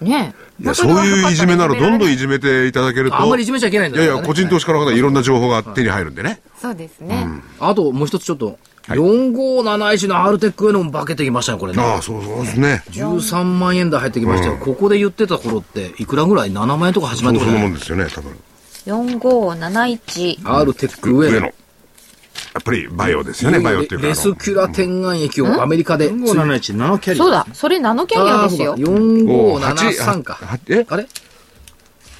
[0.00, 3.20] ねいや、そういういじめならどんどんいじめていただけると。
[3.20, 6.40] あんまりいじめちゃいけないんだよいやいや、個人投資家の方いろんな情報が手に入るんでね。
[6.60, 7.26] そうですね。
[7.58, 8.58] あともう一つちょっと、
[8.88, 11.82] 4571のアールテックへのも化けてきましたね、これね。
[11.82, 12.82] ああ、そうそうですね。
[12.90, 14.56] 13万円台入ってきましたよ。
[14.56, 17.52] ここで言ってた頃って、いくらぐらい ?7 万円とか8万そうそ円とかじゃない？
[17.52, 18.36] んなもんですよね、多分。
[18.86, 20.40] 4571。
[20.44, 21.52] アールテック上野。
[22.52, 24.06] やっぱりバイオですよね、バイオっていうか。
[24.08, 26.10] レスキュラ点眼液をアメリカで。
[26.10, 27.22] 4571ナノキャリア。
[27.22, 28.76] そうだ、それナノキャリアですよ。
[28.76, 30.34] 4573か。
[30.34, 30.84] はえ？
[30.88, 31.06] あれ？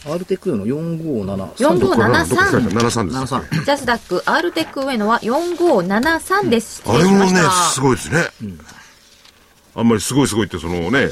[0.07, 1.55] アールテックの4573。
[1.57, 2.71] 4573。
[2.71, 3.35] 73です。
[3.35, 3.65] 73。
[3.65, 6.83] ジャスダック、アールテック上野は4573です。
[6.87, 7.33] あれもね、
[7.73, 7.83] すい。
[7.83, 8.29] ごいですね。
[9.75, 11.11] あんまりすごいすごいって、そのね、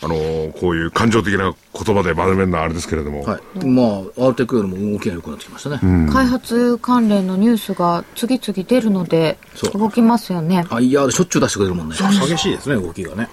[0.00, 3.22] あのーこういう感情的な言葉でまとめるのはあれですけれども。
[3.24, 3.66] はい。
[3.66, 5.78] まあ、アールテックよりも動きが良くなってきましたね。
[6.12, 10.64] 開発関連のニュースが次々出るので、そう動きますよね。
[10.70, 11.96] IR しょっちゅう出してくれるもんね。
[11.96, 13.28] 激しいですね、動きがね。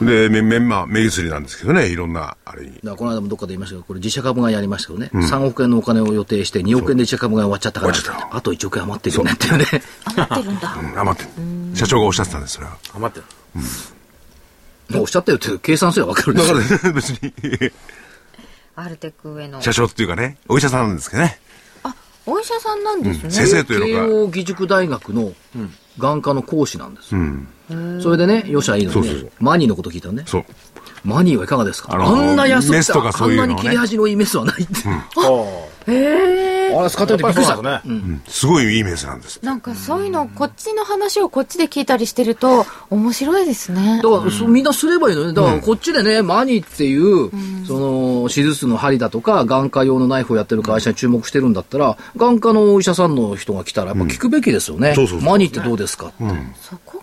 [0.00, 2.74] で、め、め、まあ、目薬なんですけどね、いろんな、あれに。
[2.74, 9.64] だからこの間もどっかで言いましたけど、これ自社株買いやりましたけどね、3億円のお金を予定して2億円で自社株買い終わっちゃったから終わっちゃっ、あと1億円余ってるよねっていうね。
[10.04, 10.76] 余ってるんだ。
[10.78, 12.76] うん余ってる社長がおっしゃってたんです、それは。
[12.94, 13.26] 余ってる。
[14.94, 16.56] おっしゃったよって計算すればわかるんですよ。
[16.56, 17.32] だからね、別に、
[18.76, 19.60] アールテック上野。
[19.62, 21.40] 社長っていうかね、お医者さんなんですけどね。
[21.82, 21.94] あ、
[22.26, 23.30] お医者さんなんですね。
[23.30, 25.32] 先生という慶のが、応義塾大学の
[25.98, 27.20] 眼科の講師なんですよ。
[28.00, 30.24] それでね、よしゃいいのにねそうそうそう、マニーのこと聞いたのね。
[30.26, 30.44] そう。
[31.04, 31.94] マニーはいかがですか？
[31.94, 34.74] あのあんな安くてねあんなに切れ味のいいメスはないって。
[35.86, 37.62] へーあれ使ってみてびっくりした。
[37.62, 37.80] ね。
[38.28, 39.38] すごいいいメスなんです。
[39.42, 44.00] なんかそういうの、こっちの話をこっちで聞いたりしてると、面白いですね。
[44.02, 45.32] だから、そうみんなすればいいのね。
[45.32, 47.30] だから、こっちでね、マニっていう、
[47.66, 54.94] その、手術の針だとか、眼科用のナイフをやってる会社に注目してるんだったら、眼科のお医者さんの人が来たら、やっぱ聞くべきですよね。
[54.94, 56.24] そうそうそうマニってどうですかって。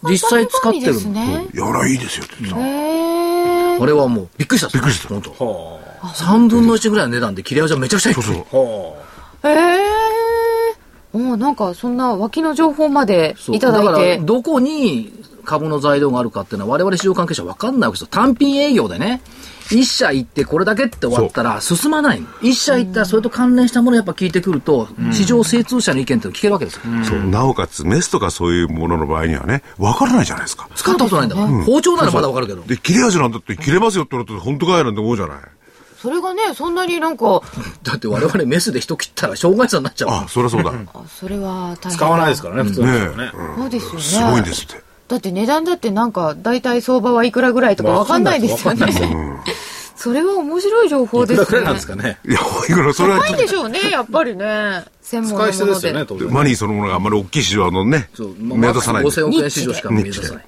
[0.03, 1.47] 実際使ってるですね。
[1.53, 3.83] やらいいですよって言ってた。
[3.83, 4.67] あれはもう、びっくりした。
[4.67, 5.09] びっくりした。
[5.09, 5.82] 本当。
[6.07, 8.15] 3分の1ぐらいの値段で切れ味はめちゃくちゃいい。
[8.15, 8.43] そうそう。
[8.49, 8.97] ほ
[9.43, 11.17] へえ。
[11.17, 14.17] もうなんかそんな脇の情報までそういただいだから、て。
[14.17, 15.13] どこに
[15.45, 18.07] 株の材料があるかっていうのは我々市場関係者分かんないわけですよ。
[18.07, 19.21] 単品営業でね、
[19.69, 22.27] 一社行ってこれだけって終わったら進まないの。
[22.41, 26.81] 一社行ったらそれと関連したものをやっぱ聞いてくると、市場精通者の意見っていうのを聞けるわけですよ。
[27.03, 27.19] そう。
[27.23, 30.67] なおかつ、メスとかそういうものの場合にはね、わからないじゃないですか。
[30.75, 31.47] 使ったことないんだから。
[31.63, 32.63] 包丁ならまだ分かるけど。
[32.63, 35.37] で、切れ味なんだって切れますよって言われて、本当かよなんて思うじゃない。
[36.03, 37.41] それがね、そんなになんか、
[37.81, 40.73] だって我々メスで人切ったら障害者になっちゃうあ、そりゃそうだ。
[41.07, 41.91] それは大変だ。
[41.91, 43.31] 使わないですからね、普通のね。
[43.57, 44.01] そうですよね。
[44.01, 44.83] すごいんですって。
[45.07, 48.85] だって値段だってなんか、大体相場はいくらぐらいとかわかんないですよね。
[49.95, 51.45] それは面白い情報いですね。
[51.45, 52.17] くらくらいなんですかね。
[52.27, 54.83] いや、いくら、それは高いんでしょうね、やっぱりね。
[55.01, 55.93] 専門のもので。
[56.29, 59.11] マニーそのものがあんまり大きい市場のね、目立たないんで。
[59.11, 60.45] 5000億円市場しか目指さない。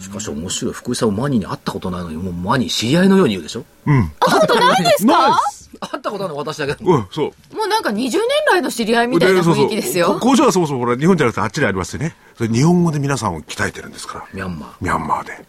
[0.00, 0.74] しかし面白い。
[0.74, 3.64] 福井さんはマニーに会ったことないのに、もうマニー知り合いのように言うでしょ？
[3.86, 5.40] 会ったことないですか？
[5.80, 6.78] 会ったことないの私だけど。
[6.90, 7.56] うん、そう。
[7.56, 8.10] もうなんか20年
[8.48, 10.14] 来の知り合いみたいな雰囲気ですよ。
[10.14, 12.14] こ工場はそもそもほら、日本じゃなくてあっちにありますよね。
[12.36, 14.28] それ日本語で皆さんを鍛えてるんですから。
[14.32, 14.70] ミャンマー。
[14.80, 15.44] ミャンマーで。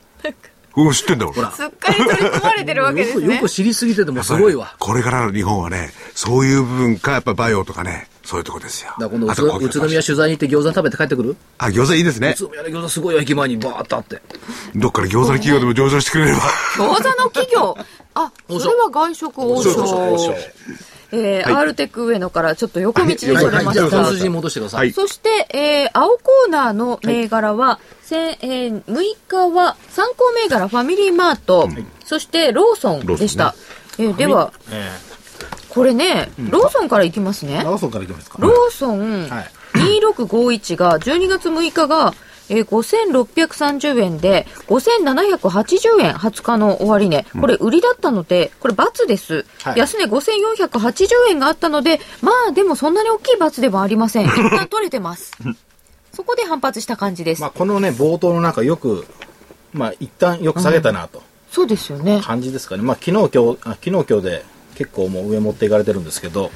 [0.75, 1.49] うん、知ってんだよ、俺。
[1.51, 3.49] すっかり取り込まれてるわけですねよくよく。
[3.49, 4.75] 知りすぎててもすごいわ。
[4.79, 8.89] これからの日本はね、そういう部分か、やっぱバイオとかね、そういうとこですよ。
[8.99, 11.35] だから今度宇都宮取材に行って餃子食べて帰ってくる？
[11.59, 12.45] あ、餃子いいですね宇。
[12.45, 14.21] 都宮で餃子すごいよ、駅前にバーッとあって。
[14.75, 16.39] どっから餃子の企業でも上場してくれれば。
[16.39, 17.77] 餃子の企業。
[18.15, 20.35] あ、それは外食王そうそうそう将。
[21.15, 23.89] えー、アールテック上野からちょっと横道にそれはい、ました。
[23.89, 24.79] じゃあ本筋に戻してください。
[24.79, 31.69] はいそして、えー、青コーナーの銘柄は、せんえー、6日は参考銘柄ファミリーマート、
[32.03, 33.55] そしてローソンでした。
[33.97, 34.91] えーでは、え
[35.69, 37.63] これね、ローソンからいきますねえ。。
[37.63, 38.37] 長ソンからいきますか。
[38.39, 42.13] ローソンはい2651が12月6日が、
[42.49, 49.79] えー、5630円で5780円20日の終値、これ売りだったのでこれ×です、はい。
[49.79, 54.25] 安値5480円があったのでまあでもそんなに大きい×でもありません。
[54.27, 55.31] 一旦取れてます。
[56.13, 59.05] そこで反発した感じです、まあ、このね、冒頭の中よく、
[59.73, 61.21] まあ、一旦よく下げたなと。
[61.51, 62.21] そうですよね。
[62.23, 62.83] 感じですかね。
[62.83, 66.51] まあ、昨日今日、あ昨日今日で結構もう上持っていかれてるんですけど、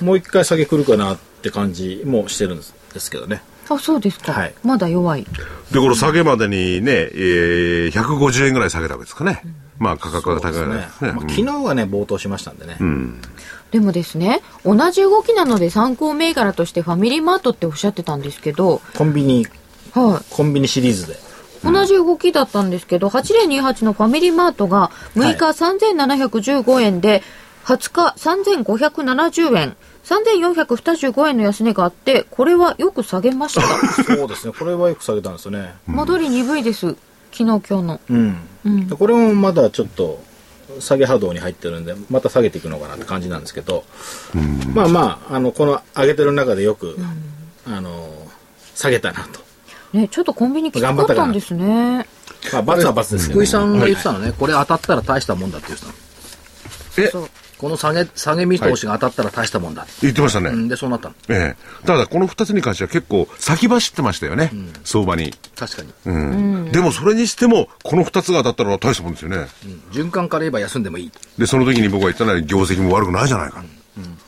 [0.00, 3.42] もう一回下げ来るかなって感じもしてるんですですけどね。
[3.68, 4.54] あそうですか、はい。
[4.62, 5.26] まだ弱い。
[5.72, 9.42] で、この下げまでにね、えー、150円ぐらい下げたわけですかね。
[9.78, 11.12] まあ価格が高いですね。
[11.12, 12.76] まあ、昨日はね、冒頭しましたんでね。
[13.70, 19.48] でもですね同じ動きなので参考銘柄としてファミリーマートっておっしゃってたんですけどコンビニ、
[19.92, 20.32] はい。
[20.32, 21.16] コンビニシリーズで。
[21.64, 27.22] 同じ動きだったんですけど、8028のファミリーマートが6日3715円で、
[27.64, 33.62] 20日3570円、3425円の安値があって、これはよく下げました。
[34.04, 34.52] そうですね。
[34.56, 35.74] これはよく下げたんですよね。
[35.86, 36.94] 戻り鈍いです。
[37.32, 38.00] 昨日今日の。
[38.10, 38.14] う
[38.68, 38.88] ん。
[38.88, 40.22] でこれもまだちょっと
[40.78, 43.84] 下げ波動に入ってるんで、また下げていくのかなって感じなんですけど、
[44.74, 46.98] まあまあ、あの、この上げてる中でよく、
[47.66, 48.10] あの、
[48.74, 49.40] 下げたなと。
[49.94, 52.06] ね、ちょっとコンビニきつかったんですね。
[52.52, 55.94] まあ、罰は罰ですけど、福井さんが言ってたのね、これ当たったら大したもんだって言ってたの。
[57.06, 57.30] えそう
[57.64, 59.86] この下げ、下げ見通しが当たったら大したもんだ。
[60.02, 60.50] 言ってましたね。
[60.50, 61.14] うんで、そうなったの。
[61.30, 61.86] ええ。
[61.86, 64.52] ただ、この二つに関しては結構先走ってましたよね。
[64.84, 65.32] 相場に。
[65.56, 65.88] 確かに。
[66.04, 66.72] うん。
[66.72, 69.48] でも、それにしても、この二つが当たったら大したもんですよね。
[69.92, 71.12] 循環から言えば休んでもいい。
[71.38, 73.64] で、その時に僕が言ったのは業績も悪くないじゃないか。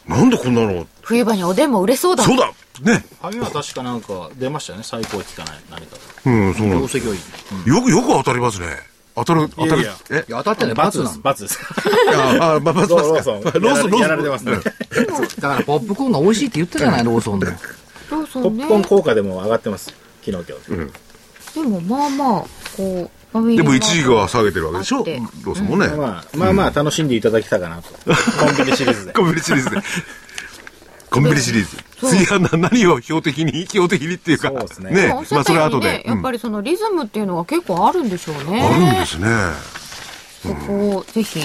[0.08, 2.24] なんでこんなの、冬場におでんも売れそうだ。
[2.24, 3.04] そうだね。
[3.20, 6.30] 萩は確かなんか出ましたよね、最高期かない、何かと。
[6.30, 7.00] うん、そうなんです。
[7.00, 7.68] 業績はいい。
[7.68, 8.95] よく、よく当たりますね。
[9.16, 9.82] 当たる、当たる。
[9.82, 11.20] いやいやえいや、当たってね、罰なの。
[11.20, 11.58] 罰です。
[12.40, 13.40] あ、あ、まあ、まずローソン。
[13.42, 14.00] ローソン、ローソン。
[14.00, 14.52] やられてますね。
[15.40, 17.46] だから、ポップコーンが美味しいって言ってたじゃない、ローソンの。
[17.46, 18.66] ローソンね。
[18.68, 19.92] ポップコーン効果でも上がってます。
[20.24, 20.92] 昨日今日。
[21.54, 22.44] でもまあまあ、
[22.76, 24.98] こう、でも一時が下げてるわけでしょ？
[25.44, 25.88] ローソンもね。
[25.88, 27.88] まあまあまあ楽しんでいただけたかなと。
[27.92, 29.12] コンビニシリーズで。
[29.14, 29.76] コンビニシリーズで。
[31.20, 31.76] コンビニシリーズ。
[31.98, 34.48] 次はな何を標的に、標的にっていうか。
[34.48, 35.08] そうですねね。
[35.30, 38.62] まあそれは後で。、うんやっぱりそのリズムっていうのが結構あるんでしょうね。
[38.62, 39.28] あるんですね。
[40.42, 41.40] そこをぜひ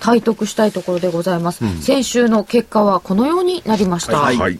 [0.00, 1.64] 体得したいところでございます。
[1.82, 4.20] 先週の結果はこのようになりました。
[4.20, 4.58] はいはい。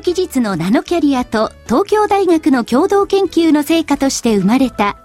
[0.00, 4.96] 技術のナノキャリアと東京大学の共同研究の成果として生まれた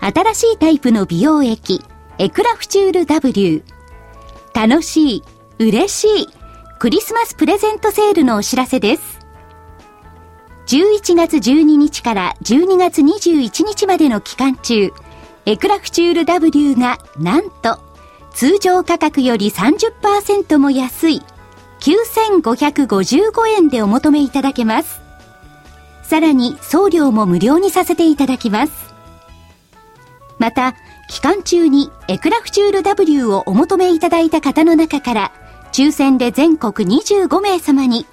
[0.00, 1.82] 新しいタイプの美容液
[2.18, 3.62] エクラフチュール W
[4.54, 5.22] 楽しい
[5.58, 6.28] 嬉しい
[6.78, 9.20] クリスマスプレゼントセールのお知らせです。
[10.66, 14.92] 11月12日から12月21日までの期間中
[15.46, 17.80] エクラフチュール W がなんと
[18.32, 21.22] 通常価格より30%も安い
[21.84, 25.02] 9555円でお求めいただけます。
[26.02, 28.72] さらに送料も無料にさせていただきます。
[30.38, 30.74] また、
[31.10, 35.32] 期間中にエクラフチュール W をお求めいただいた方の中から、
[35.72, 38.06] 抽選で全国25名様に、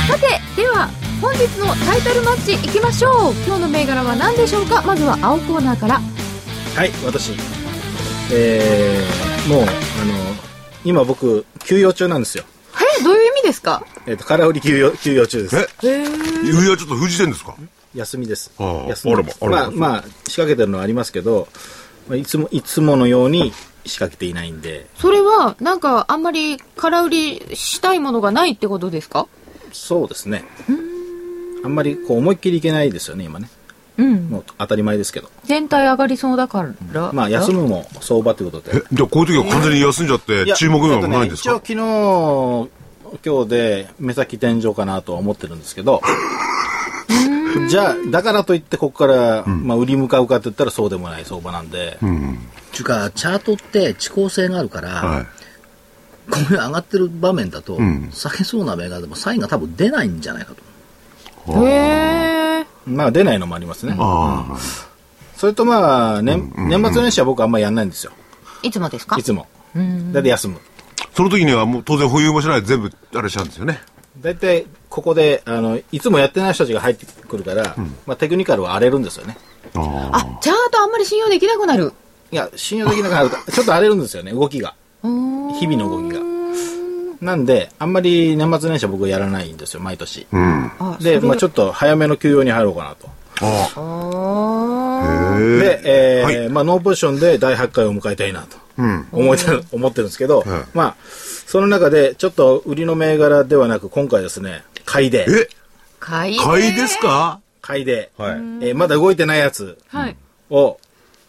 [0.09, 0.89] さて、では
[1.21, 3.33] 本日のタイトルマッチいきましょう。
[3.47, 4.81] 今日の銘柄は何でしょうか？
[4.81, 6.01] まずは青コーナーから。
[6.75, 7.31] はい、私。
[8.33, 9.71] えー、もう、あの、
[10.83, 12.43] 今僕、休養中なんですよ。
[12.99, 13.85] え、どういう意味ですか？
[14.05, 15.55] えっ、と、空売り休養、休養中です。
[15.83, 17.55] えへーいや、ちょっと封じてんですか？
[17.95, 18.51] 休みです。
[18.59, 21.47] ああ休みですまあらままあ、まあ、仕掛けてるのはありますけど、
[22.07, 23.51] まあいつも、いつものように
[23.85, 29.27] 仕掛けていないんで、それは、なんか、あんまり空売りしたいものがないってことですか？
[29.71, 30.43] そうですね。
[31.63, 33.49] あんまりこう思いっきりいけないですよね、今ね。
[33.97, 34.27] うん。
[34.29, 35.29] もう当たり前ですけど。
[35.45, 37.11] 全体上がりそうだから。
[37.13, 38.77] まあ、休むも相場ということで。
[38.77, 41.53] え、じゃあこういう時は完全に休んじゃって、注目がないんですか？
[41.53, 42.69] えっとね一応
[43.11, 46.01] 昨日、今日で目先天井かなとは思ってるんですけど、
[47.69, 51.97] じゃあ、だからといってここから、まあ、売り向かうかって言ったらそうでもない相場なんで、
[52.71, 55.25] ちゅうか、チャートって遅効性があるから、はい。
[56.31, 60.53] こういう上がってる場面だと、ん下げそうな銘柄でもサインが多分出ないんじゃないか
[61.45, 61.53] と。
[61.67, 62.65] へー。
[62.87, 63.95] まあ、出ないのもありますね。
[65.37, 68.11] それとまあ、年年末年始は僕あんまりやんないんですよ。
[68.63, 69.17] いつもですか？
[69.17, 69.47] いつも。
[69.75, 70.59] だいたい休む。
[71.13, 73.81] その時にはもう当然保有もしないで全部あれしちゃうんですよね。
[74.21, 79.37] だいたいここで、あの、いつもやってない人たちが入ってくるから、まあ、テクニカルは荒れるんですよね。
[79.73, 81.91] ああ、チャートあんまり信用できなくなる。
[82.31, 84.73] いや、信用できなくなると、 ちょっと荒れるんですよね、動きが。
[85.03, 86.21] 日々の動きが。
[87.21, 90.27] なんで、あんまり年末年始は僕はやらないんですよ、毎年。
[90.31, 90.35] あ。
[90.35, 90.71] うん。
[90.79, 93.07] あ、で、まあ、ちょっと早めの休養に入ろうかなと。
[95.59, 99.07] で、えーはいまあ、ノーポジションで第8回を迎えたいなとうん。
[99.11, 100.95] 思ってる思ってるんですけど、はいまあ、
[101.55, 105.47] その中で、ちょっと売りの銘柄ではなく、今回ですね、買いで、え、
[106.01, 107.39] 買い買いですか？
[107.61, 108.31] 買いで、はい。
[108.31, 110.17] えーまだ動いてないやつはい。
[110.49, 110.77] を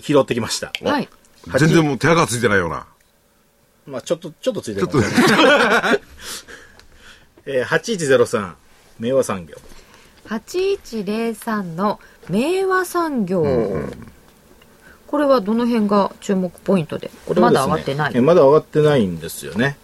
[0.01, 0.73] 拾ってきました。
[0.83, 1.09] はい。
[1.61, 2.89] 全然もう手垢ついてないような。
[3.87, 6.01] まあちょっと、ちょっとついてるかもしれない。
[7.47, 8.55] えー、8103、
[8.99, 9.55] 明和産業。
[10.27, 13.45] 8103の明和産業。
[15.07, 17.13] これはどの辺が注目ポイントで？
[17.15, 18.13] まこれはですねだ上がってない。
[18.17, 19.79] えーまだ上がってないんですよね。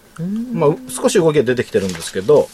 [0.53, 2.49] まあ、少し動きが出てきてるんですけど、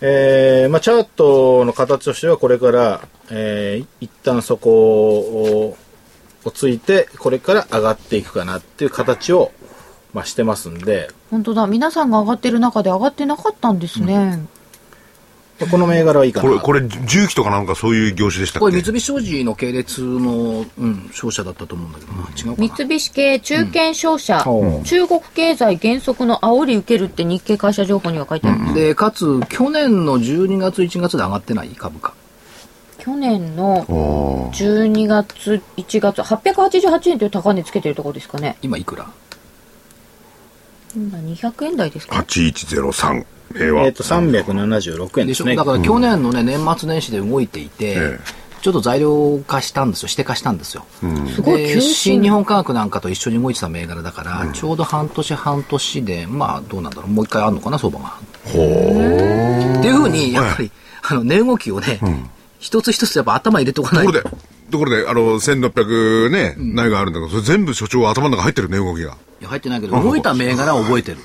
[0.00, 5.76] えーまあ、チャートの形としてはこれから、えー一旦そこを
[6.44, 9.52] をついて、これから上がっていくかなっていう形を、
[10.12, 11.66] まあ、してますんで、本当だ。
[11.66, 14.40] 皆さんが上がってる中で上がってなかったんですね。
[15.66, 16.48] この銘柄はいいかな。
[16.48, 18.60] これ、これ、重機とかなんかそういう業種でしたっけ？
[18.60, 22.20] これ三菱商事の系列の、うん、商社だったと思うんだけどな。
[22.36, 22.68] 違うかな。
[22.76, 32.14] 三菱系中堅商社、うん中国経済減速の煽り受けるって日経会社情報には書いてあるんでかつ、去年の12月、1月で上がってない株価。
[32.98, 38.56] 去年のおー12月、1月、888円という高値つけてるところですかね。
[38.62, 39.06] 今いくら？
[40.96, 43.24] 今200円台ですか？8103。
[43.54, 43.84] 明和。
[43.84, 45.56] えっ、と、376円でしょですね。
[45.56, 48.20] だから去年のね、年末年始で動いていて、え
[48.60, 50.58] ちょっと材料化したんですよ、指定化したん。
[50.58, 50.84] ですよ。
[51.34, 58.18] すごいで急進新日本科学なんかと一緒に動いてた銘柄だから、ちょうど半年半年で、まあどうなんだろう、もう一回あるのかな、相場が。
[58.48, 60.70] っていうふうに、やっぱり、
[61.02, 62.00] あの、値動きをね、
[62.58, 64.12] 一つ一つやっぱ頭入れておかないと。
[64.12, 64.36] ところで、
[64.72, 69.16] ところで、あの、1600ね、内があるんだけど、それ全部所長は頭の中入ってるね、動きが。
[69.40, 71.18] いや入ってないけど、動いた銘柄は覚えてる。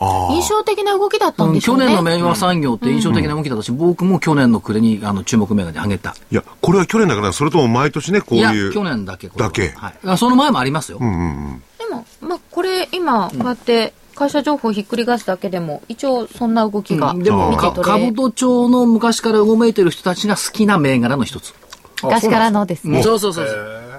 [0.00, 1.86] あ印象的な動きだったんうんでしょうね。
[1.86, 6.14] 去年の明和産業って印象的な動きだったし、僕も去年の暮れにあの注目銘柄に上げた。
[6.30, 8.72] いや、これは去年だから、それとも毎年ね、こういう。
[8.72, 9.94] 去年だけだけはい。
[10.04, 10.98] あその前もありますよ。
[10.98, 21.54] でも、まあ、これ今、こうやって会社情報をひっくり返すだけでも、一応そんな動きがうんでも、か見て取れ株都庁の昔からうごめいてる人たちが好きな銘柄の一つ。
[22.02, 23.02] 昔からのですね。
[23.02, 23.94] そうそうそうそう。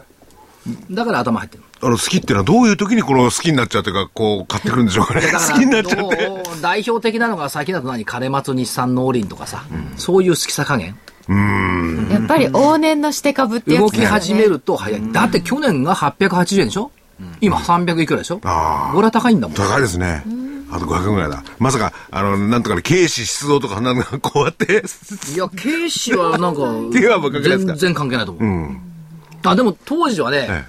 [0.92, 1.64] だから頭入ってる。
[1.82, 5.22] あの、好きっていうのはどういう時にこの好きになっちゃうというか、こう、買ってくるんでしょうかね。
[5.22, 6.32] だから好きになっちゃって。
[6.62, 8.06] 代表的なのが先だと何？
[8.06, 9.66] 枯松日産農林とかさ、
[9.98, 10.98] そういう好きさ加減？
[12.12, 15.12] やっぱり往年のして株ってやつ動き始めると早い。
[15.12, 16.92] だって去年が880円でしょ？
[17.42, 18.40] 今300いくらでしょ？
[18.44, 19.58] あーこれは高いんだもん。
[19.58, 20.24] 高いですね。
[20.72, 21.44] あと500円ぐらいだ。
[21.60, 24.84] まさか、あの、なんとかね、警視出動とか、なんかこうやって、
[25.34, 26.62] いや、警視はなん か、
[27.42, 28.44] 全然関係ないと思う。
[28.44, 28.82] うん。
[29.44, 30.66] あ、でも当時はね、え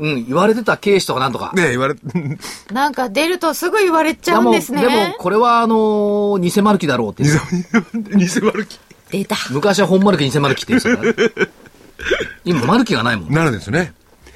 [0.00, 1.52] うん、言われてた警視とかなんとか。
[1.56, 1.60] え。
[1.60, 1.94] ねえ言われ、
[2.72, 4.80] なんか出るとすぐ言われちゃうんですね。
[4.82, 8.16] でも、でもこれはあのー偽マルキだろうって言って。
[8.16, 8.78] 偽マルキ。
[9.10, 9.36] 出た。
[9.50, 11.48] 昔は本マルキ偽マルキって言ってたから。
[12.44, 13.32] 今、マルキがないもん。
[13.32, 13.92] なるんですね。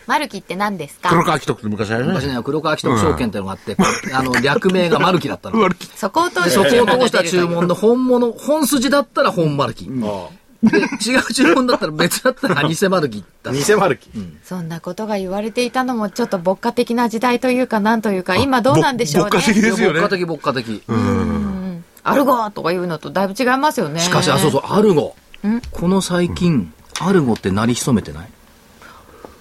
[0.09, 1.11] マルキって何ですか？
[1.11, 2.13] 黒川紀徳って昔あるね。
[2.13, 3.77] 昔ね、黒川紀徳証券っていうのがあって、
[4.13, 5.69] あの、略名がマルキだったの。
[5.95, 9.89] そこを通で、してそこを通した注文の本物、本筋だったら本マルキ。
[10.63, 13.59] で、違う注文だったら別だったら 偽マルキだった。
[13.61, 14.09] 偽マルキ。
[14.45, 19.63] そんなことが言われていたのもちょっと牧歌的な時代というかなんというか今どうなんでしょう牧歌的ね。
[19.63, 20.17] ですよね牧歌。
[20.17, 20.83] 的、牧歌的。
[22.05, 24.01] アルゴとかいうのとだいぶ違いますよね。
[24.01, 25.15] しかし、あ、そうそう、アルゴ。
[25.73, 28.29] この最近、アルゴって鳴り潜めてない？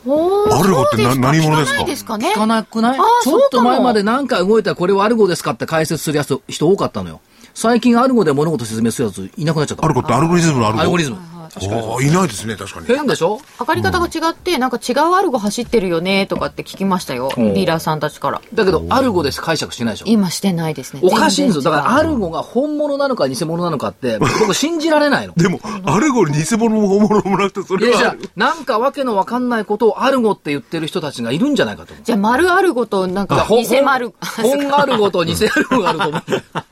[0.04, 1.22] アルゴってなそうですか？
[1.22, 1.74] 何者ですか？
[1.74, 2.32] 聞かないですかね？
[2.32, 3.00] 聞かなくない？
[3.24, 7.20] ちょっと前まで何か動いたらこれはアルゴですかって解説するやつ人多かったのよ。
[7.54, 9.86] 最近アルゴで物事説明するやついなくなっちゃった。
[9.86, 10.82] アルゴってアルゴリズムのアルゴ。
[10.82, 11.18] アルゴリズム。
[11.54, 12.86] ああ、いないですね、確かに。
[12.88, 13.42] 変でしょ？
[13.60, 17.30] 上がり方が違って、なんか違うアルゴ走ってるよねとかって聞きましたよ。
[17.36, 18.42] ディーラーさんたちから。
[18.54, 20.06] だけど、アルゴです解釈してないでしょ？
[20.08, 21.02] 今してないですね。
[21.04, 21.62] おかしいんですよ。
[21.64, 25.34] だから、アルルゴが本物なのか偽物なのかって、 僕信じられないの。
[25.36, 28.12] でも、アルゴに偽物も本物もなくて、それは。
[28.12, 31.94] あなんかわけのわかんないことをアルゴって言ってる人たちがいるんじゃないかと。
[32.02, 34.14] じゃあ、丸アルゴとなんか、偽丸。
[34.42, 36.24] 本アルゴと偽アルゴがあると思う。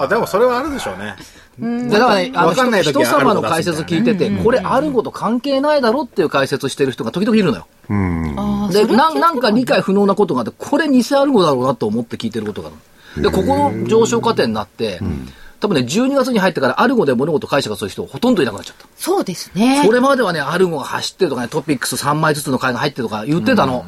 [0.00, 1.16] あでもそれはあるでしょうね。
[1.90, 7.66] だからね、あのわかんない時人は様の解説聞いてて、これアルゴと関係ないだろっていう解説してる人が時々いるのよ。
[8.72, 12.70] で、なんなんか理解不能なことがあって、これ偽アルゴだろうなと思って聞いてることがあ
[13.16, 13.22] る。
[13.22, 15.00] で、ここの上昇過程になって、
[15.60, 18.86] 多分ね、12月に入ってからアルゴで物事解釈する人ほとんどいなくなっちゃった。
[18.96, 19.82] そうですね。
[19.84, 23.84] それまではね、アルゴが走ってるとかね、 TOPIX3枚ずつの買いが入ってるとか言ってたの。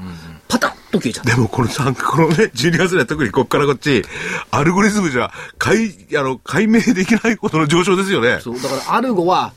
[0.55, 1.23] パタッと消えちゃ。
[1.25, 4.05] でもこの三このね、12月で特にこっからこっち、
[4.53, 8.39] アルゴリズムじゃ、解、あの、解明できないことの上昇ですよね。
[8.41, 9.53] そう、だからアルゴは、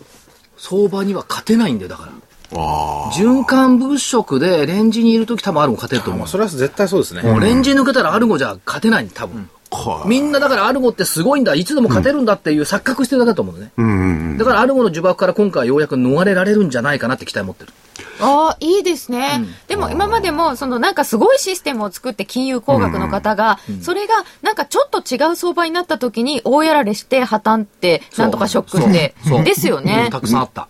[0.57, 2.11] 相場には勝てないんだよ、だから。
[2.59, 6.27] あ循環物色でレンジにいるとき多分アルゴ勝てると思う。
[6.27, 7.21] それは絶対そうですね。
[7.21, 9.49] もうレンジ抜けたらアルゴじゃ勝てないん多分。
[9.69, 10.03] あ。
[10.07, 13.71] みんなだからアルゴってすごいんだ、いつでも勝てるんだっていう錯覚してるだけだと思うのね。
[13.77, 13.99] うんうん
[14.31, 14.37] うん。
[14.37, 17.73] だからアルゴの呪縛から今回ようやく逃れられるんじゃないかなって期待持ってる。
[18.19, 19.45] ああ、いいですね。
[19.67, 29.43] でも今までも、そのなんかすごいシステムを作って金融工学の方が、それがなんかちょっと違う相場になった時に大やられして破綻って、なんとかショックってそう。
[29.43, 30.09] ですよね。
[30.11, 30.67] たくさんあった。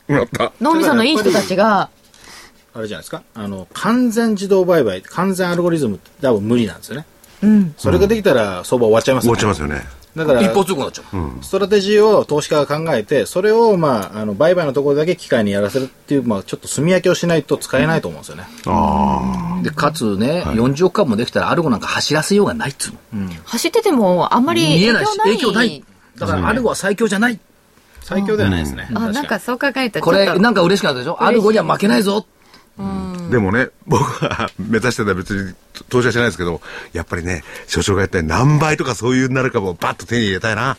[0.61, 1.89] 脳みそのいい人たちが、
[2.73, 3.23] あれじゃないですか？
[3.33, 7.05] あの、完全自動売買、完全アルゴリズムって多分無理なんですよね。
[7.41, 7.73] うん。
[7.77, 9.31] それができたら相場終わっちゃいますね。
[9.31, 9.83] わっちゃいますよね。
[10.17, 11.43] だから、一方通行になっちゃう。
[11.43, 18.43] ストラテジーを投資家が考えて、それを、まあ、あの、売買のところだけ機械にやらせるっていう、まあ、ちょっと炭焼きをしないと使えないと思うんですよね。
[18.65, 23.29] あで、かつね、40億株もできたらアルゴなんか走らせようがないっつうの。
[23.45, 25.37] 走っててもあんまり影見えないし、響ない。
[25.37, 25.83] 影響ない。
[26.17, 27.39] だからアルゴは最強じゃない。
[28.01, 28.87] 最強ではないですね。
[28.91, 31.21] あ、確かなんかそう考えたらこれ、なんか嬉しくなったでしょ？
[31.21, 32.25] アルゴには負けないぞ。
[32.79, 33.29] あ。
[33.31, 35.53] でもね、僕は 目指してたら別に
[35.89, 36.61] 投資はしないですけど、
[36.93, 40.77] やっぱりね、所長が言ったように何倍とかそういうなる株をバッと手に入れたいな。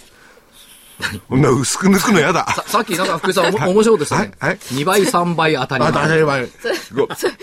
[1.28, 2.44] こんな薄く抜くのやだ。
[2.56, 4.18] ささっきなんか福井さん、おも面白いですね。
[4.18, 6.02] はいはい2倍、3倍当たりあ、前。
[6.02, 6.48] 当たり前。
[6.92, 7.34] ごつらい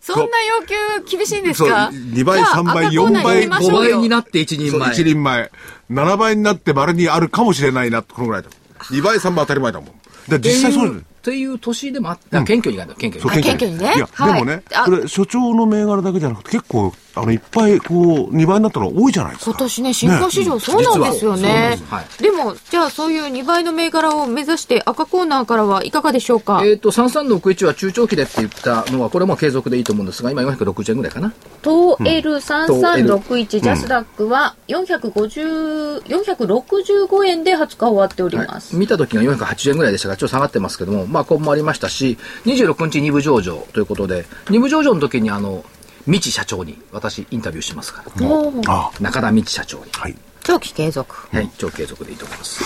[0.00, 0.66] そんな要
[1.06, 4.90] 求厳しいんですか？2倍じゃあ3倍赤コーナー4倍行きましょ5うよ倍になって一人そう前。
[4.92, 5.50] 一人前。
[5.92, 8.48] 7倍になって丸にあるかもしれないな、このぐらいだ。
[8.90, 9.90] 2倍、3倍当たり前だもん。
[10.28, 12.44] で実際そうだよっていう年でもあった。
[12.44, 13.40] 謙虚にいかない謙虚に。
[13.40, 13.78] あ謙虚に。
[13.78, 13.94] ね。
[13.96, 19.50] いや、はいでもね、あこれ、所長の銘柄だけじゃなくて、結構、あの、いっぱい、こう、2倍になったの多いじゃないですか。
[19.52, 21.76] 今年ね、新興市場そうなんですよね。
[21.78, 22.02] 実は。
[22.18, 26.62] そうなんでも、じゃあそういう2倍の銘柄を目指して赤コーナーからはいかがでしょうか？
[26.64, 31.32] えっと、3361は中長期でって言ったのは、これも継続でいいと思うんですが、今460円ぐらいかな。
[31.62, 38.76] 東 L3361 ジャスダックは450、465円で20日終わっております。
[38.76, 45.64] 見た時が480円ぐらいでしたが、ちょっと下がってますけども、まあ、こうもありましたし、26日2部上場ということで、2部上場の時にあの、
[46.06, 49.90] 未知社長に私インタビューしますから、中田未知社長に。
[49.92, 50.16] はい。
[50.42, 51.28] 長期継続。
[51.34, 52.62] はい、超継続でいいと思います。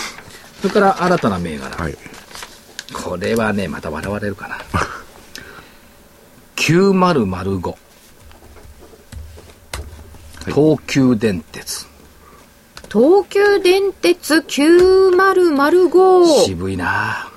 [0.61, 1.75] それから新たな銘柄。
[1.75, 1.97] はい。
[2.93, 4.57] これはね、また笑われるかな。
[6.57, 7.75] 9005。
[10.45, 11.87] 東急電鉄。
[12.91, 16.43] 東急電鉄9005。
[16.43, 17.28] 渋いな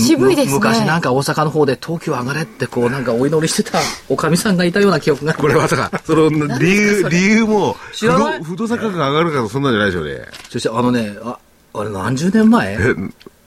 [0.00, 0.52] 渋いですね。
[0.54, 3.78] む昔なんか大阪の方で東京上がれってこうなんかお祈りしてた
[4.08, 5.34] おかみさんがいたような記憶が。
[5.34, 6.28] これまさか、その、
[6.58, 8.38] 理由、理由も、不知らない？
[8.40, 10.26] 動不動産価格が上がるからそんなんじゃないでしょうね。
[10.48, 11.38] そしてあのね、あ、
[11.74, 12.74] あれ何十年前？
[12.74, 12.78] え、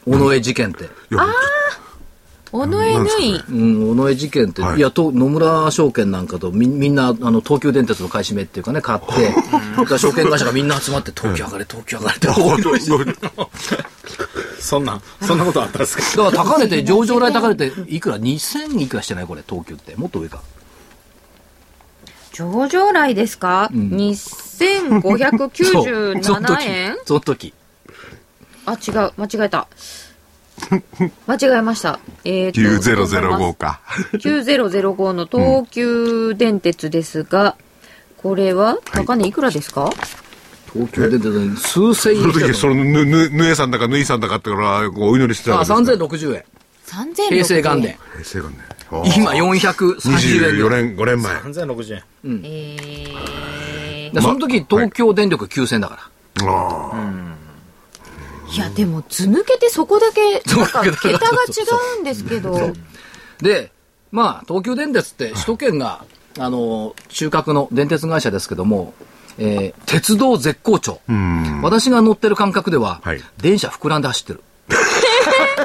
[0.06, 0.84] 尾上事件って。
[0.84, 1.26] いや、
[2.52, 3.44] 尾上縫い。
[3.50, 4.78] うん、尾上事件って、はい。
[4.78, 9.06] い、や、と野村証券なんかとみみんな、あの、東急電鉄の買い占めっていうかね、買って、
[9.76, 12.28] だから証券会社がみんな集まって、東急上がれ、東急上がれって
[14.64, 16.24] そんな、そんなことあったんですか？
[16.24, 19.28] だから高値て、上場来高値て、いくら ?2000 いくらしてない？
[19.28, 19.96] これ、東急って。
[19.96, 20.42] もっと上か。
[22.32, 26.98] 上場来ですか、そうその2597時円。
[27.06, 27.54] その時。
[28.66, 29.12] あ、違う。
[29.18, 29.68] 間違えた。
[31.28, 32.00] 間違えました。
[32.24, 33.82] えーと9005か。
[34.14, 37.56] 9005の東急電鉄ですが、
[38.18, 39.92] これは高値いくらですか、
[40.74, 46.44] 東急電鉄に数千その時、その、ぬ、ぬ、ぬえさんだか、ぬいさんだかっていうのは、こうお祈りしてたあ、わけですか3060円。
[47.14, 47.98] ?3000 平成元年。
[48.14, 49.14] 平成元年。
[49.18, 50.84] 今430円ぐ24らい。
[50.84, 51.36] 年、5年前。
[51.38, 52.42] 3060円。
[52.44, 56.10] えでその時、東京電力9000だか
[56.42, 56.48] ら。
[56.48, 56.96] ああ。
[58.52, 62.74] ー、いや、でも、図抜けてそこだけ、なんか、桁が違うんですけど、
[63.42, 63.72] で、
[64.12, 66.06] まあ、東急電鉄って首都圏が、
[66.40, 68.94] あの、中核の電鉄会社ですけども、
[69.38, 71.00] えー鉄道絶好調。
[71.62, 74.42] 私が乗ってる感覚では、はい電車膨らんで走ってる。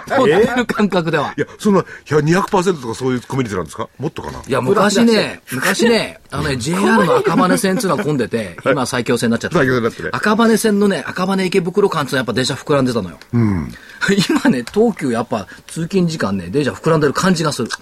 [0.09, 1.33] 乗ってる感覚では。
[1.37, 3.89] いや、そんな、100 200%とかそういうコミュニティなんですか？
[3.99, 4.41] もっとかな？
[4.47, 9.59] いや、昔ね、昔ね、あのね、JR の赤羽線っていうのは混んでて、今最強線になっちゃった。
[9.59, 13.19] 最強線になってね赤羽線のね、赤羽池袋間っていうのはやっぱ電車膨らんでたのよ。
[13.33, 17.69] 今ね、東急やっぱ通勤時間ね、電車膨らんでる感じがする。
[17.71, 17.77] し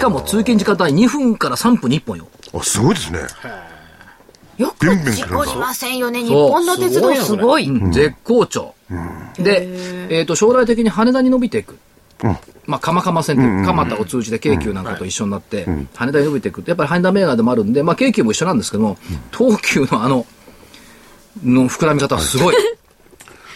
[0.00, 2.28] かも通勤時間帯2分から3分に1本よ。
[2.54, 3.20] あ、すごいですね。
[4.62, 6.22] よく事故りませんよね。
[6.22, 7.66] 日本の鉄道すごい。
[7.90, 8.74] 絶好調。
[9.38, 9.68] で、
[10.10, 11.78] えっ、と、将来的に羽田に伸びていく。
[12.66, 16.62] まあ、鎌鎌線って、蒲田を通じて京急なんかと一緒になって、羽田に伸びていく。
[16.66, 18.98] やっぱり羽田メーガーでもあるんで、まあ、京急も一緒なんですけども、
[19.36, 20.26] 東急のあの、
[21.42, 22.56] の膨らみ方はすごい。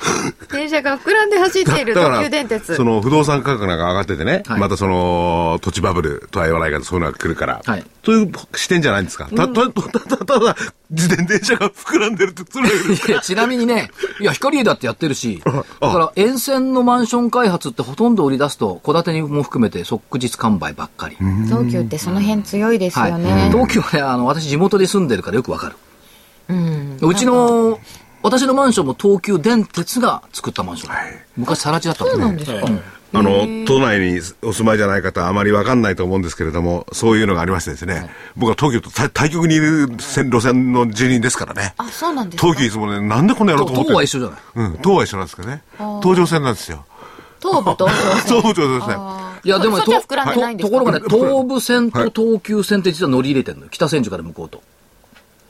[0.52, 2.84] 電車が膨らんで走っているだから東急電鉄そ。
[2.84, 9.26] の不動産価格なんか上がっててね、はいまたその土地バブルとは言わないけどそういうのが来るから、はいという視点じゃないんですか？
[9.34, 10.56] た、た、た、た、ただ、
[10.92, 13.90] 自転電車が膨らんでるって、それいやちなみにね、
[14.20, 15.64] いや、光栄だってやってるし、だか
[15.98, 21.16] ら沿線のマンション開発ってほとんど売り出すと、戸建てにも含めて即日完売ばっかり。
[21.46, 23.50] 東急ってその辺強いですはいよね。
[23.52, 25.76] 東急はね、あの、私地元で住んでるからよくわかる。
[26.48, 26.98] うん。
[27.02, 27.80] うちの、
[28.26, 30.96] 私のマンションも東急電鉄が作ったマンション。
[31.36, 32.18] 昔、さら地だったもんね。
[32.18, 32.66] そうなんですか。
[32.66, 32.80] うん
[33.14, 41.72] あの、都内にお住まいじゃない方はあまりわかんないと思うんですけれども、そういうのがありましてですね、僕は東京と対対極にいる線路線の住人ですからね。
[41.78, 42.48] あ、そうなんですか？
[42.48, 43.90] 東急いつもね、なんでこんなやろうと思って。
[43.92, 44.40] 東は一緒じゃない。
[44.56, 45.62] うん、東は一緒なんですけどね。
[46.02, 46.84] 東上線なんですよ。
[47.40, 48.42] 東武東上線。
[48.42, 48.96] 東上ですね。
[49.44, 50.76] いや、でも、そっちは膨らんでないんですか？
[50.78, 53.68] とところがね、東武線と東急線って実は乗り入れてるのよ。
[53.70, 54.62] 北千住から向こうと。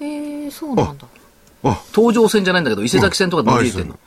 [0.01, 1.07] へえ、そうなんだ。
[1.71, 3.95] あ、東上線じゃないんだけど、伊勢崎線とかで乗り入れてるの。
[3.95, 3.99] うん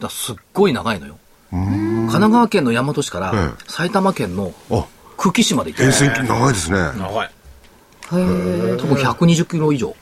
[0.00, 1.18] だすっごい長いのよ。
[1.50, 4.86] 神奈川県の大和市からえ埼玉県のあ、
[5.16, 5.88] 久喜市まで行ってる。
[5.88, 6.78] 沿線長いですね。
[6.78, 7.26] 長い。
[7.26, 8.76] へえ。
[8.76, 9.94] 多分120キロ以上。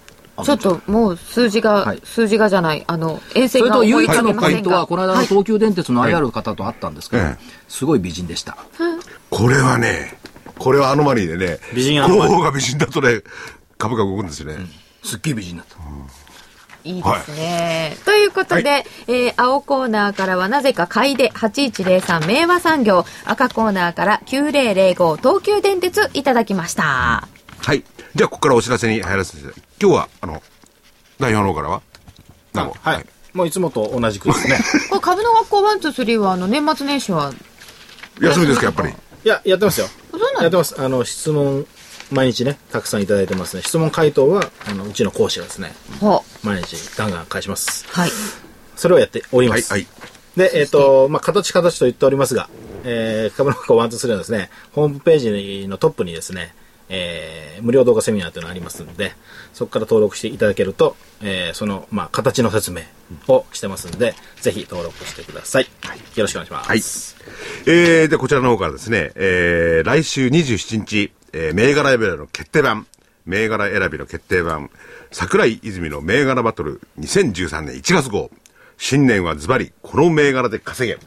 [0.43, 8.57] ちょっともう数字が、はい数字がじゃない、あの、遠征がそれと唯一のポイントは、この間のはい東急電鉄の IR 方と会ったんですけどええ、すごい美人でした。
[9.29, 10.19] これはね、
[10.59, 13.21] これはアノマリーでね、美人アノマリーが美人だとね、
[13.77, 14.67] 株価動くんですよね。
[15.05, 15.77] すっげえ美人だった。
[16.85, 17.97] いいですね。
[18.05, 27.29] ということで、えー青コーナーからはなぜか買いで8103明和産業、赤コーナーから9005東急電鉄いただきました。
[27.65, 27.85] はい。
[28.15, 30.43] じゃあ、ここからお知らせに入らせていただき今日は、あの、
[31.19, 31.83] 代表の方からは
[32.53, 33.07] 何もはい。
[33.33, 34.59] もういつもと同じくですね。
[34.91, 37.33] これ株の学校1、2、3はあの年末年始は、
[38.21, 38.91] 休みですか、やっぱり。
[38.91, 39.89] いや、やってますよ。
[40.11, 40.75] そうなんだやってます。
[40.79, 41.67] あの、質問、
[42.13, 43.63] 毎日ね、たくさんいただいてますね。
[43.63, 47.87] 質問回答は、あの、うちの講師がですね、ほ毎日ガンガン返します。
[47.89, 48.11] はい。
[48.77, 49.73] それをやっておりまはい、す。
[49.73, 49.87] はい。
[50.37, 52.49] で、えっ、と、まあ、形形と言っておりますが、
[52.85, 56.55] えー、株の学校1、2、3はですね、ホームページのトップにですね、
[56.89, 59.13] えー、無料動画セミナーというのがありますので、
[59.55, 62.83] そこから登録していただけると、えー、その、まあ、形の説明
[63.29, 65.65] をしてますので、ぜひ登録してください。
[65.65, 65.69] よ
[66.25, 66.69] ろしくお願いします。
[66.69, 66.79] はい。
[67.67, 72.87] えー、で、こちらの方からですね、えー、来週27日、えー、銘柄選びの決定版、
[73.25, 74.71] 銘柄選びの決定版、
[75.11, 78.31] 桜井泉の銘柄バトル2013年1月号。
[78.79, 80.99] 新年はズバリ、この銘柄で稼げ。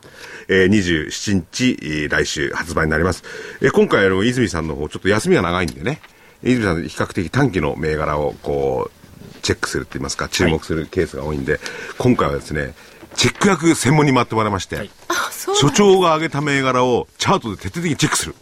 [0.47, 3.23] えー、27日、えー来週発売になります。
[3.61, 5.99] えー今回、あの、泉さんの方、ちょっと休みが長いんでね、
[6.41, 11.59] 泉さん、比較的短期の銘柄を、こう、チェックするって言いますか、注目するケースが多いんで、
[11.97, 12.73] 今回はですね、
[13.15, 18.35] チェック役専門に回ってもらいまして、あ、そう所長が挙げた銘柄をチャートで徹底的にチェックする。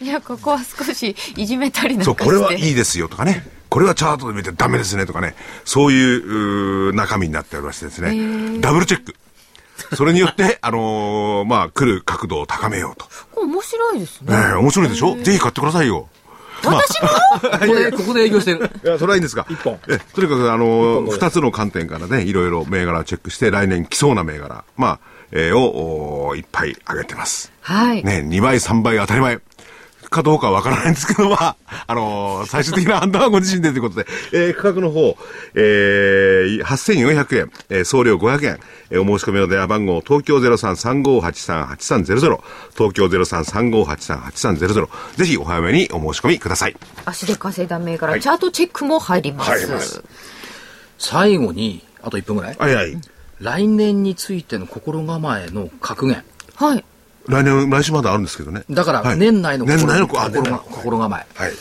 [0.00, 2.24] いや、ここは少しいじめたりなんかそう、して。
[2.24, 3.46] これはいいですよとかね。
[3.68, 5.34] これはチャートで見てダメですねとかね。
[5.64, 8.60] そういううー中身になっておりましてですね。
[8.60, 9.14] ダブルチェック。
[9.96, 13.06] それによって、 あのーまあ、来る角度を高めようと。
[13.32, 14.36] これ面白いですね。
[14.36, 15.16] ねえ、面白いでしょ？
[15.22, 16.08] ぜひ買ってくださいよ。
[16.64, 17.08] 私も？
[17.08, 18.70] ここで、ここで営業してる。
[18.84, 19.46] いや、それはいいんですが。
[19.48, 24.98] 一本え、とにかく、あのー二つの観点からね、いろいろ銘柄をチェックして、来年来そうな銘柄、まあ、
[25.32, 27.50] えーを、おーいっぱい上げてます。
[27.60, 28.02] はい。
[28.04, 29.38] ね、2倍、3倍当たり前。
[30.10, 31.56] かどうかはわからないんですけど、まあ、
[31.86, 35.16] あのー最終的な判断はご自身でということで、えー価格の方、
[35.54, 38.58] えー、8400円、えー送料500円、
[38.90, 42.40] えーお申し込みの電話番号、東京0335838300、
[42.76, 46.76] 東京0335838300、ぜひお早めにお申し込みください。
[47.04, 49.66] 足で稼いだ銘柄、チャートチェックも入ります。
[49.68, 50.02] ます
[50.98, 52.56] 最後に、あと1分ぐらい。
[52.58, 52.96] はいはい。
[53.40, 56.22] 来年についての心構えの格言。
[56.56, 56.84] はい。
[57.30, 58.64] 来年、来週まであるんですけどね。
[58.70, 61.26] だから、はい年内の心,、年内のあ心構え。
[61.34, 61.52] はい。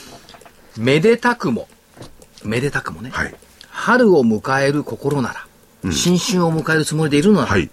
[0.78, 1.67] めでたくも、
[2.43, 3.36] めでたくもね、はい。
[3.70, 5.34] 春を迎える心な
[5.84, 7.70] ら、新春を迎えるつもりでいるのなら、はい。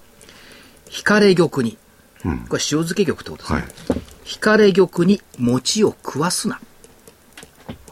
[0.88, 1.78] ひかれ玉に、
[2.24, 3.59] うんこれ塩漬け玉ってことですね。
[3.61, 6.61] はいひかれ玉に餅を食わすな。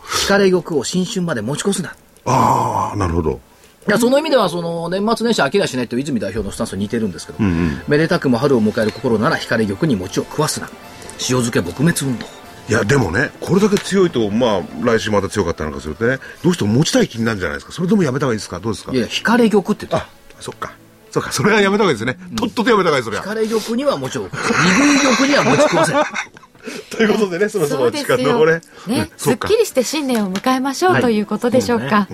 [0.04, 1.94] ひかれ玉を新春まで持ち越すな。
[2.24, 3.40] ああ、なるほど。
[3.86, 7.38] いやその意味では、その、年末年始飽きやしないと泉代表のスタンスと似てるんですけど、
[7.86, 10.68] めでたくも春を迎える心なら、ひかれ玉に餅を食わすな。
[11.20, 12.26] 塩漬け撲滅運動。
[12.66, 17.72] いや、でもね、これだけ強いと、まあ、来週また強かったのかするとね、どうしても持ちたい気になるんじゃないですか。
[17.72, 18.58] それでもやめた方がいいですか？
[18.58, 18.92] どうですか？
[18.92, 20.08] いや、ひかれ玉って言ってあ、
[20.40, 20.72] そっか。
[21.10, 22.16] そっか、それはやめた方がいいですね。
[22.36, 23.22] とっととやめた方がいい、それは。
[23.22, 24.54] ひかれ玉には餅を食わせ。
[24.54, 25.92] 二分玉には餅食わせ。
[26.96, 28.54] ということでね、そろそろ時そうですよ間のこれ。
[28.86, 32.08] ね、すそうかっきりして新年を迎えましょう、はいということでしょうか。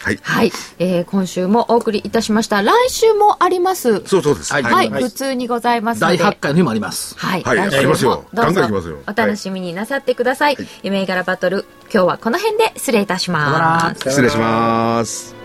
[0.00, 0.18] はい。
[0.22, 2.62] はい、えー今週もお送りいたしました。
[2.62, 4.02] 来週もあります。
[4.06, 4.52] そうそうです。
[4.52, 6.24] はいはい、はい普通にございますの第で。
[6.24, 7.16] 8回の日もあります。
[7.18, 8.62] はい、はい来週もどうぞ
[9.06, 10.56] お楽しみになさってください。
[10.82, 14.10] 夢柄バトル、今日はこの辺で失礼いたします。
[14.10, 15.37] 失礼します。